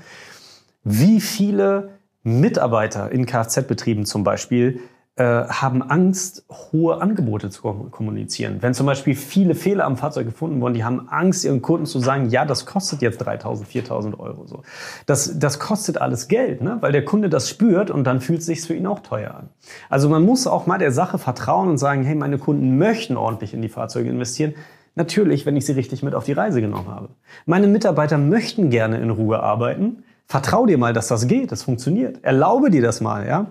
Wie 0.82 1.20
viele 1.20 1.90
Mitarbeiter 2.24 3.12
in 3.12 3.26
Kfz-Betrieben 3.26 4.04
zum 4.06 4.24
Beispiel 4.24 4.80
äh, 5.16 5.24
haben 5.24 5.82
Angst, 5.82 6.44
hohe 6.50 7.02
Angebote 7.02 7.50
zu 7.50 7.62
kommunizieren. 7.90 8.58
Wenn 8.60 8.74
zum 8.74 8.86
Beispiel 8.86 9.14
viele 9.14 9.54
Fehler 9.54 9.84
am 9.84 9.96
Fahrzeug 9.96 10.26
gefunden 10.26 10.60
wurden, 10.60 10.74
die 10.74 10.84
haben 10.84 11.08
Angst, 11.08 11.44
ihren 11.44 11.60
Kunden 11.60 11.84
zu 11.84 11.98
sagen, 11.98 12.30
ja, 12.30 12.44
das 12.44 12.64
kostet 12.64 13.02
jetzt 13.02 13.20
3.000, 13.20 13.66
4.000 13.66 14.18
Euro. 14.18 14.46
So. 14.46 14.62
Das, 15.06 15.38
das 15.38 15.58
kostet 15.58 16.00
alles 16.00 16.28
Geld, 16.28 16.62
ne? 16.62 16.78
weil 16.80 16.92
der 16.92 17.04
Kunde 17.04 17.28
das 17.28 17.50
spürt 17.50 17.90
und 17.90 18.04
dann 18.04 18.20
fühlt 18.20 18.40
es 18.40 18.46
sich 18.46 18.62
für 18.62 18.74
ihn 18.74 18.86
auch 18.86 19.00
teuer 19.00 19.34
an. 19.34 19.48
Also 19.88 20.08
man 20.08 20.24
muss 20.24 20.46
auch 20.46 20.66
mal 20.66 20.78
der 20.78 20.92
Sache 20.92 21.18
vertrauen 21.18 21.68
und 21.68 21.78
sagen, 21.78 22.02
hey, 22.02 22.14
meine 22.14 22.38
Kunden 22.38 22.78
möchten 22.78 23.16
ordentlich 23.16 23.52
in 23.52 23.60
die 23.60 23.68
Fahrzeuge 23.68 24.08
investieren. 24.08 24.54
Natürlich, 24.94 25.44
wenn 25.44 25.56
ich 25.56 25.66
sie 25.66 25.72
richtig 25.72 26.02
mit 26.02 26.14
auf 26.14 26.24
die 26.24 26.32
Reise 26.32 26.60
genommen 26.60 26.88
habe. 26.88 27.10
Meine 27.46 27.66
Mitarbeiter 27.66 28.16
möchten 28.16 28.70
gerne 28.70 28.98
in 29.00 29.10
Ruhe 29.10 29.42
arbeiten. 29.42 30.04
Vertrau 30.26 30.66
dir 30.66 30.78
mal, 30.78 30.92
dass 30.92 31.08
das 31.08 31.26
geht, 31.26 31.52
das 31.52 31.64
funktioniert. 31.64 32.22
Erlaube 32.22 32.70
dir 32.70 32.82
das 32.82 33.00
mal, 33.00 33.26
ja. 33.26 33.46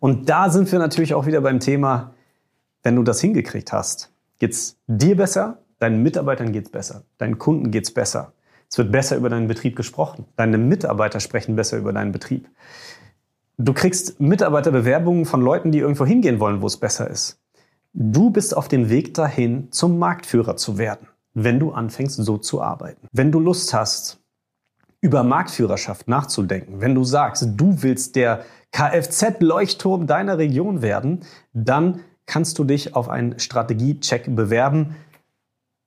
Und 0.00 0.28
da 0.28 0.50
sind 0.50 0.70
wir 0.72 0.78
natürlich 0.78 1.14
auch 1.14 1.26
wieder 1.26 1.40
beim 1.40 1.60
Thema, 1.60 2.14
wenn 2.82 2.96
du 2.96 3.02
das 3.02 3.20
hingekriegt 3.20 3.72
hast, 3.72 4.10
geht's 4.38 4.78
dir 4.86 5.16
besser, 5.16 5.58
deinen 5.78 6.02
Mitarbeitern 6.02 6.52
geht's 6.52 6.70
besser, 6.70 7.04
deinen 7.18 7.38
Kunden 7.38 7.70
geht's 7.70 7.92
besser. 7.92 8.32
Es 8.70 8.78
wird 8.78 8.90
besser 8.92 9.16
über 9.16 9.28
deinen 9.28 9.48
Betrieb 9.48 9.76
gesprochen. 9.76 10.26
Deine 10.36 10.56
Mitarbeiter 10.56 11.20
sprechen 11.20 11.56
besser 11.56 11.76
über 11.76 11.92
deinen 11.92 12.12
Betrieb. 12.12 12.48
Du 13.58 13.74
kriegst 13.74 14.20
Mitarbeiterbewerbungen 14.20 15.26
von 15.26 15.42
Leuten, 15.42 15.72
die 15.72 15.80
irgendwo 15.80 16.06
hingehen 16.06 16.40
wollen, 16.40 16.62
wo 16.62 16.66
es 16.66 16.76
besser 16.76 17.10
ist. 17.10 17.38
Du 17.92 18.30
bist 18.30 18.56
auf 18.56 18.68
dem 18.68 18.88
Weg 18.88 19.12
dahin, 19.14 19.70
zum 19.72 19.98
Marktführer 19.98 20.56
zu 20.56 20.78
werden, 20.78 21.08
wenn 21.34 21.58
du 21.58 21.72
anfängst, 21.72 22.16
so 22.16 22.38
zu 22.38 22.62
arbeiten. 22.62 23.08
Wenn 23.12 23.32
du 23.32 23.40
Lust 23.40 23.74
hast, 23.74 24.20
über 25.00 25.24
Marktführerschaft 25.24 26.08
nachzudenken, 26.08 26.80
wenn 26.80 26.94
du 26.94 27.04
sagst, 27.04 27.48
du 27.56 27.82
willst 27.82 28.16
der 28.16 28.44
Kfz-Leuchtturm 28.72 30.06
deiner 30.06 30.38
Region 30.38 30.82
werden, 30.82 31.20
dann 31.52 32.00
kannst 32.26 32.58
du 32.58 32.64
dich 32.64 32.94
auf 32.94 33.08
einen 33.08 33.38
Strategiecheck 33.38 34.34
bewerben. 34.34 34.96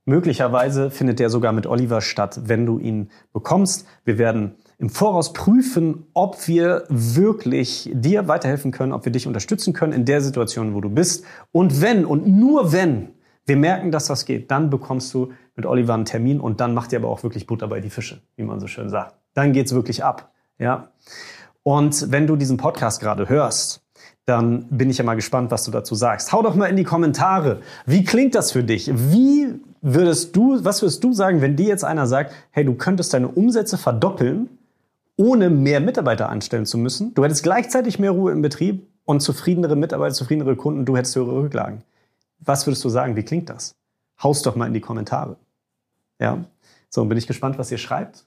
Möglicherweise 0.05 0.91
findet 0.91 1.19
der 1.19 1.29
sogar 1.29 1.53
mit 1.53 1.65
Oliver 1.65 2.01
statt, 2.01 2.41
wenn 2.45 2.65
du 2.65 2.79
ihn 2.79 3.09
bekommst. 3.31 3.87
Wir 4.03 4.17
werden 4.17 4.55
im 4.77 4.89
Voraus 4.89 5.31
prüfen, 5.31 6.07
ob 6.13 6.47
wir 6.47 6.83
wirklich 6.89 7.89
dir 7.93 8.27
weiterhelfen 8.27 8.71
können, 8.71 8.91
ob 8.91 9.05
wir 9.05 9.13
dich 9.13 9.27
unterstützen 9.27 9.71
können 9.71 9.93
in 9.93 10.03
der 10.03 10.19
Situation, 10.19 10.73
wo 10.73 10.81
du 10.81 10.89
bist. 10.89 11.23
Und 11.53 11.81
wenn 11.81 12.05
und 12.05 12.27
nur 12.27 12.73
wenn 12.73 13.13
wir 13.45 13.55
merken, 13.55 13.91
dass 13.91 14.07
das 14.07 14.25
geht, 14.25 14.51
dann 14.51 14.69
bekommst 14.69 15.13
du 15.13 15.31
mit 15.55 15.65
Oliver 15.65 15.93
einen 15.93 16.05
Termin 16.05 16.41
und 16.41 16.59
dann 16.59 16.73
macht 16.73 16.91
ihr 16.91 16.99
aber 16.99 17.09
auch 17.09 17.23
wirklich 17.23 17.47
Butter 17.47 17.67
bei 17.67 17.79
die 17.79 17.89
Fische, 17.89 18.21
wie 18.35 18.43
man 18.43 18.59
so 18.59 18.67
schön 18.67 18.89
sagt. 18.89 19.15
Dann 19.33 19.53
geht's 19.53 19.73
wirklich 19.73 20.03
ab. 20.03 20.33
Ja. 20.59 20.91
Und 21.63 22.11
wenn 22.11 22.27
du 22.27 22.35
diesen 22.35 22.57
Podcast 22.57 22.99
gerade 22.99 23.29
hörst, 23.29 23.81
dann 24.25 24.65
bin 24.69 24.89
ich 24.89 24.97
ja 24.97 25.03
mal 25.03 25.15
gespannt, 25.15 25.51
was 25.51 25.63
du 25.63 25.71
dazu 25.71 25.95
sagst. 25.95 26.31
Hau 26.31 26.41
doch 26.41 26.55
mal 26.55 26.67
in 26.67 26.77
die 26.77 26.83
Kommentare. 26.83 27.61
Wie 27.85 28.03
klingt 28.03 28.35
das 28.35 28.51
für 28.51 28.63
dich? 28.63 28.91
Wie 28.93 29.59
würdest 29.81 30.35
du, 30.35 30.63
was 30.63 30.81
würdest 30.81 31.03
du 31.03 31.13
sagen, 31.13 31.41
wenn 31.41 31.55
dir 31.55 31.67
jetzt 31.67 31.83
einer 31.83 32.07
sagt, 32.07 32.33
hey, 32.51 32.63
du 32.63 32.75
könntest 32.75 33.13
deine 33.13 33.27
Umsätze 33.27 33.77
verdoppeln, 33.77 34.49
ohne 35.17 35.49
mehr 35.49 35.79
Mitarbeiter 35.79 36.29
anstellen 36.29 36.65
zu 36.65 36.77
müssen? 36.77 37.13
Du 37.13 37.23
hättest 37.23 37.43
gleichzeitig 37.43 37.99
mehr 37.99 38.11
Ruhe 38.11 38.31
im 38.31 38.41
Betrieb 38.41 38.87
und 39.05 39.21
zufriedenere 39.21 39.75
Mitarbeiter, 39.75 40.13
zufriedenere 40.13 40.55
Kunden, 40.55 40.85
du 40.85 40.95
hättest 40.95 41.15
höhere 41.15 41.43
Rücklagen. 41.43 41.83
Was 42.39 42.65
würdest 42.65 42.83
du 42.83 42.89
sagen? 42.89 43.15
Wie 43.15 43.23
klingt 43.23 43.49
das? 43.49 43.75
Haus 44.21 44.41
doch 44.41 44.55
mal 44.55 44.67
in 44.67 44.73
die 44.73 44.81
Kommentare. 44.81 45.35
Ja. 46.19 46.45
So, 46.89 47.03
bin 47.05 47.17
ich 47.17 47.27
gespannt, 47.27 47.57
was 47.57 47.71
ihr 47.71 47.77
schreibt 47.77 48.25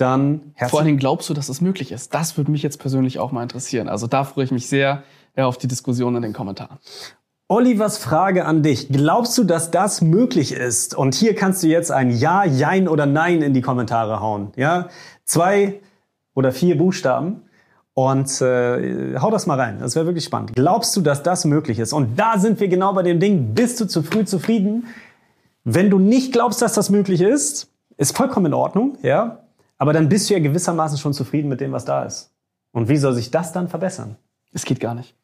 dann 0.00 0.54
Vor 0.68 0.80
allen 0.80 0.86
Dingen 0.86 0.98
glaubst 0.98 1.28
du, 1.28 1.34
dass 1.34 1.48
es 1.48 1.60
möglich 1.60 1.92
ist? 1.92 2.14
Das 2.14 2.36
würde 2.36 2.50
mich 2.50 2.62
jetzt 2.62 2.78
persönlich 2.78 3.18
auch 3.18 3.32
mal 3.32 3.42
interessieren. 3.42 3.88
Also 3.88 4.06
da 4.06 4.24
freue 4.24 4.44
ich 4.44 4.50
mich 4.50 4.68
sehr 4.68 5.02
ja, 5.36 5.46
auf 5.46 5.58
die 5.58 5.68
Diskussion 5.68 6.16
in 6.16 6.22
den 6.22 6.32
Kommentaren. 6.32 6.78
Olivers 7.48 7.98
Frage 7.98 8.46
an 8.46 8.62
dich. 8.62 8.88
Glaubst 8.88 9.36
du, 9.36 9.44
dass 9.44 9.70
das 9.70 10.02
möglich 10.02 10.52
ist? 10.52 10.94
Und 10.94 11.14
hier 11.14 11.34
kannst 11.34 11.62
du 11.62 11.66
jetzt 11.66 11.90
ein 11.90 12.10
Ja, 12.10 12.44
Jein 12.44 12.86
oder 12.88 13.06
Nein 13.06 13.42
in 13.42 13.54
die 13.54 13.60
Kommentare 13.60 14.20
hauen. 14.20 14.52
Ja, 14.56 14.88
zwei 15.24 15.80
oder 16.34 16.52
vier 16.52 16.78
Buchstaben. 16.78 17.42
Und 17.92 18.40
äh, 18.40 19.18
hau 19.18 19.30
das 19.30 19.46
mal 19.46 19.58
rein. 19.58 19.80
Das 19.80 19.96
wäre 19.96 20.06
wirklich 20.06 20.24
spannend. 20.24 20.52
Glaubst 20.54 20.96
du, 20.96 21.00
dass 21.00 21.22
das 21.22 21.44
möglich 21.44 21.78
ist? 21.78 21.92
Und 21.92 22.18
da 22.18 22.38
sind 22.38 22.60
wir 22.60 22.68
genau 22.68 22.92
bei 22.94 23.02
dem 23.02 23.18
Ding. 23.18 23.52
Bist 23.52 23.80
du 23.80 23.84
zu 23.84 24.02
früh 24.02 24.24
zufrieden? 24.24 24.86
Wenn 25.64 25.90
du 25.90 25.98
nicht 25.98 26.32
glaubst, 26.32 26.62
dass 26.62 26.72
das 26.74 26.88
möglich 26.88 27.20
ist, 27.20 27.68
ist 27.96 28.16
vollkommen 28.16 28.46
in 28.46 28.54
Ordnung. 28.54 28.96
Ja, 29.02 29.40
aber 29.80 29.94
dann 29.94 30.10
bist 30.10 30.28
du 30.28 30.34
ja 30.34 30.40
gewissermaßen 30.40 30.98
schon 30.98 31.14
zufrieden 31.14 31.48
mit 31.48 31.62
dem, 31.62 31.72
was 31.72 31.86
da 31.86 32.04
ist. 32.04 32.34
Und 32.70 32.90
wie 32.90 32.98
soll 32.98 33.14
sich 33.14 33.30
das 33.30 33.52
dann 33.52 33.66
verbessern? 33.66 34.16
Es 34.52 34.66
geht 34.66 34.78
gar 34.78 34.94
nicht. 34.94 35.16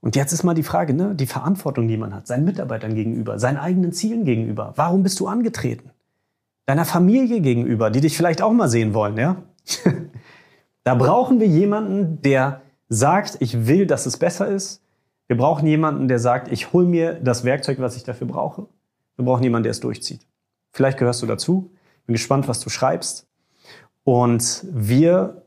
Und 0.00 0.16
jetzt 0.16 0.32
ist 0.32 0.42
mal 0.42 0.52
die 0.52 0.62
Frage, 0.62 0.92
ne, 0.92 1.14
die 1.14 1.24
Verantwortung, 1.24 1.88
die 1.88 1.96
man 1.96 2.14
hat, 2.14 2.26
seinen 2.26 2.44
Mitarbeitern 2.44 2.94
gegenüber, 2.94 3.38
seinen 3.38 3.56
eigenen 3.56 3.92
Zielen 3.92 4.26
gegenüber. 4.26 4.74
Warum 4.76 5.02
bist 5.02 5.18
du 5.18 5.26
angetreten? 5.26 5.92
Deiner 6.66 6.84
Familie 6.84 7.40
gegenüber, 7.40 7.88
die 7.88 8.02
dich 8.02 8.18
vielleicht 8.18 8.42
auch 8.42 8.52
mal 8.52 8.68
sehen 8.68 8.92
wollen, 8.92 9.16
ja? 9.16 9.36
da 10.84 10.94
brauchen 10.94 11.40
wir 11.40 11.46
jemanden, 11.46 12.20
der 12.20 12.60
sagt, 12.90 13.38
ich 13.40 13.66
will, 13.66 13.86
dass 13.86 14.04
es 14.04 14.18
besser 14.18 14.46
ist. 14.46 14.82
Wir 15.26 15.38
brauchen 15.38 15.66
jemanden, 15.66 16.06
der 16.06 16.18
sagt, 16.18 16.52
ich 16.52 16.74
hol 16.74 16.84
mir 16.84 17.14
das 17.14 17.44
Werkzeug, 17.44 17.80
was 17.80 17.96
ich 17.96 18.04
dafür 18.04 18.26
brauche. 18.26 18.66
Wir 19.16 19.24
brauchen 19.24 19.42
jemanden, 19.42 19.62
der 19.62 19.70
es 19.70 19.80
durchzieht. 19.80 20.20
Vielleicht 20.70 20.98
gehörst 20.98 21.22
du 21.22 21.26
dazu. 21.26 21.70
Bin 22.04 22.12
gespannt, 22.12 22.46
was 22.46 22.60
du 22.60 22.68
schreibst. 22.68 23.26
Und 24.06 24.64
wir 24.70 25.42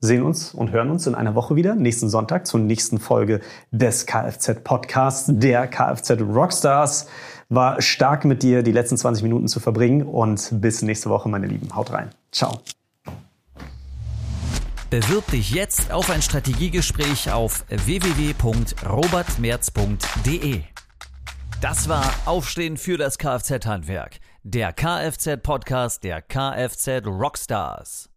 sehen 0.00 0.22
uns 0.22 0.54
und 0.54 0.70
hören 0.70 0.90
uns 0.90 1.06
in 1.06 1.14
einer 1.14 1.34
Woche 1.34 1.56
wieder, 1.56 1.74
nächsten 1.74 2.08
Sonntag, 2.08 2.46
zur 2.46 2.58
nächsten 2.58 2.98
Folge 2.98 3.42
des 3.70 4.06
Kfz-Podcasts, 4.06 5.26
der 5.28 5.66
Kfz 5.66 6.22
Rockstars. 6.22 7.06
War 7.50 7.82
stark 7.82 8.24
mit 8.24 8.42
dir 8.42 8.62
die 8.62 8.72
letzten 8.72 8.96
20 8.96 9.24
Minuten 9.24 9.46
zu 9.46 9.60
verbringen 9.60 10.06
und 10.06 10.48
bis 10.54 10.80
nächste 10.80 11.10
Woche, 11.10 11.28
meine 11.28 11.48
Lieben. 11.48 11.76
Haut 11.76 11.92
rein. 11.92 12.08
Ciao. 12.32 12.60
Bewirb 14.88 15.30
dich 15.30 15.50
jetzt 15.50 15.92
auf 15.92 16.08
ein 16.08 16.22
Strategiegespräch 16.22 17.30
auf 17.30 17.66
www.robertmerz.de. 17.68 20.62
Das 21.60 21.90
war 21.90 22.10
Aufstehen 22.24 22.78
für 22.78 22.96
das 22.96 23.18
Kfz-Handwerk, 23.18 24.20
der 24.44 24.72
Kfz-Podcast 24.72 26.04
der 26.04 26.22
Kfz 26.22 27.04
Rockstars. 27.04 28.07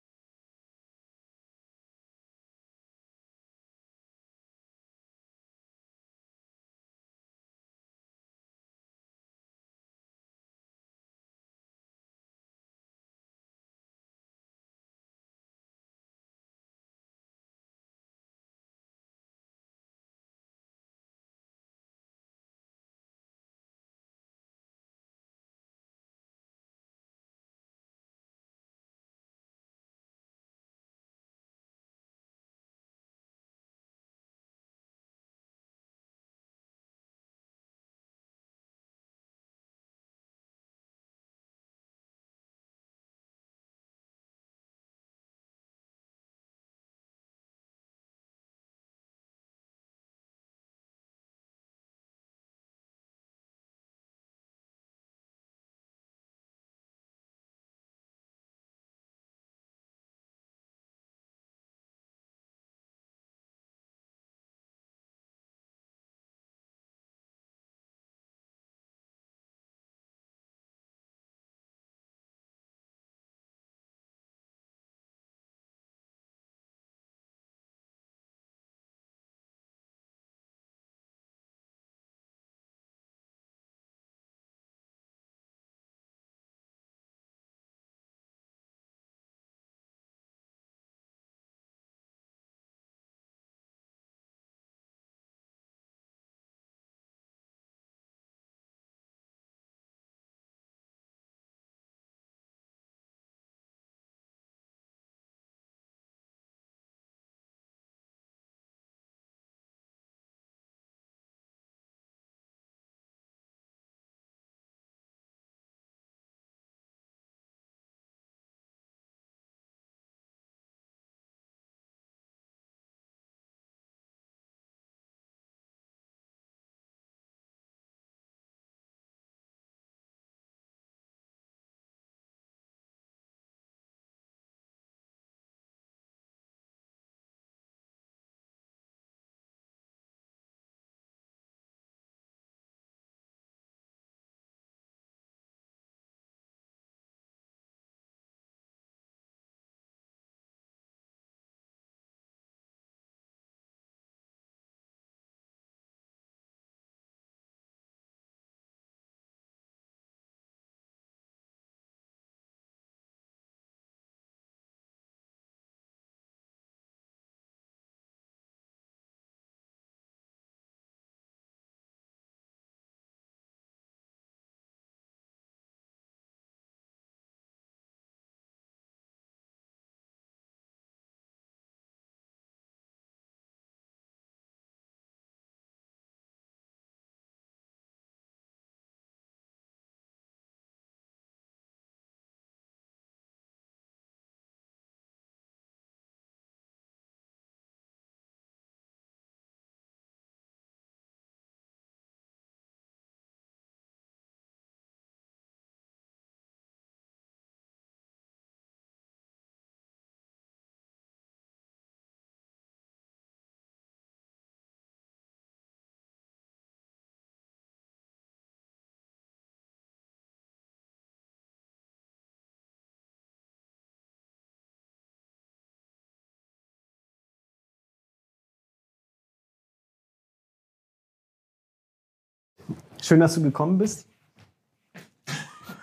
Schön, 233.02 233.20
dass 233.20 233.34
du 233.34 233.42
gekommen 233.42 233.78
bist. 233.80 234.06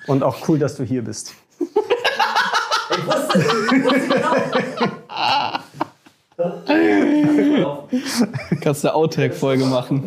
Und 0.07 0.22
auch 0.22 0.48
cool, 0.48 0.59
dass 0.59 0.76
du 0.76 0.85
hier 0.85 1.02
bist. 1.02 1.35
Ich 1.61 3.07
wusste, 3.07 3.38
ich 3.38 3.85
wusste. 3.85 4.18
Kannst 8.62 8.85
du 8.85 8.94
Outtake-Folge 8.94 9.64
machen. 9.64 10.04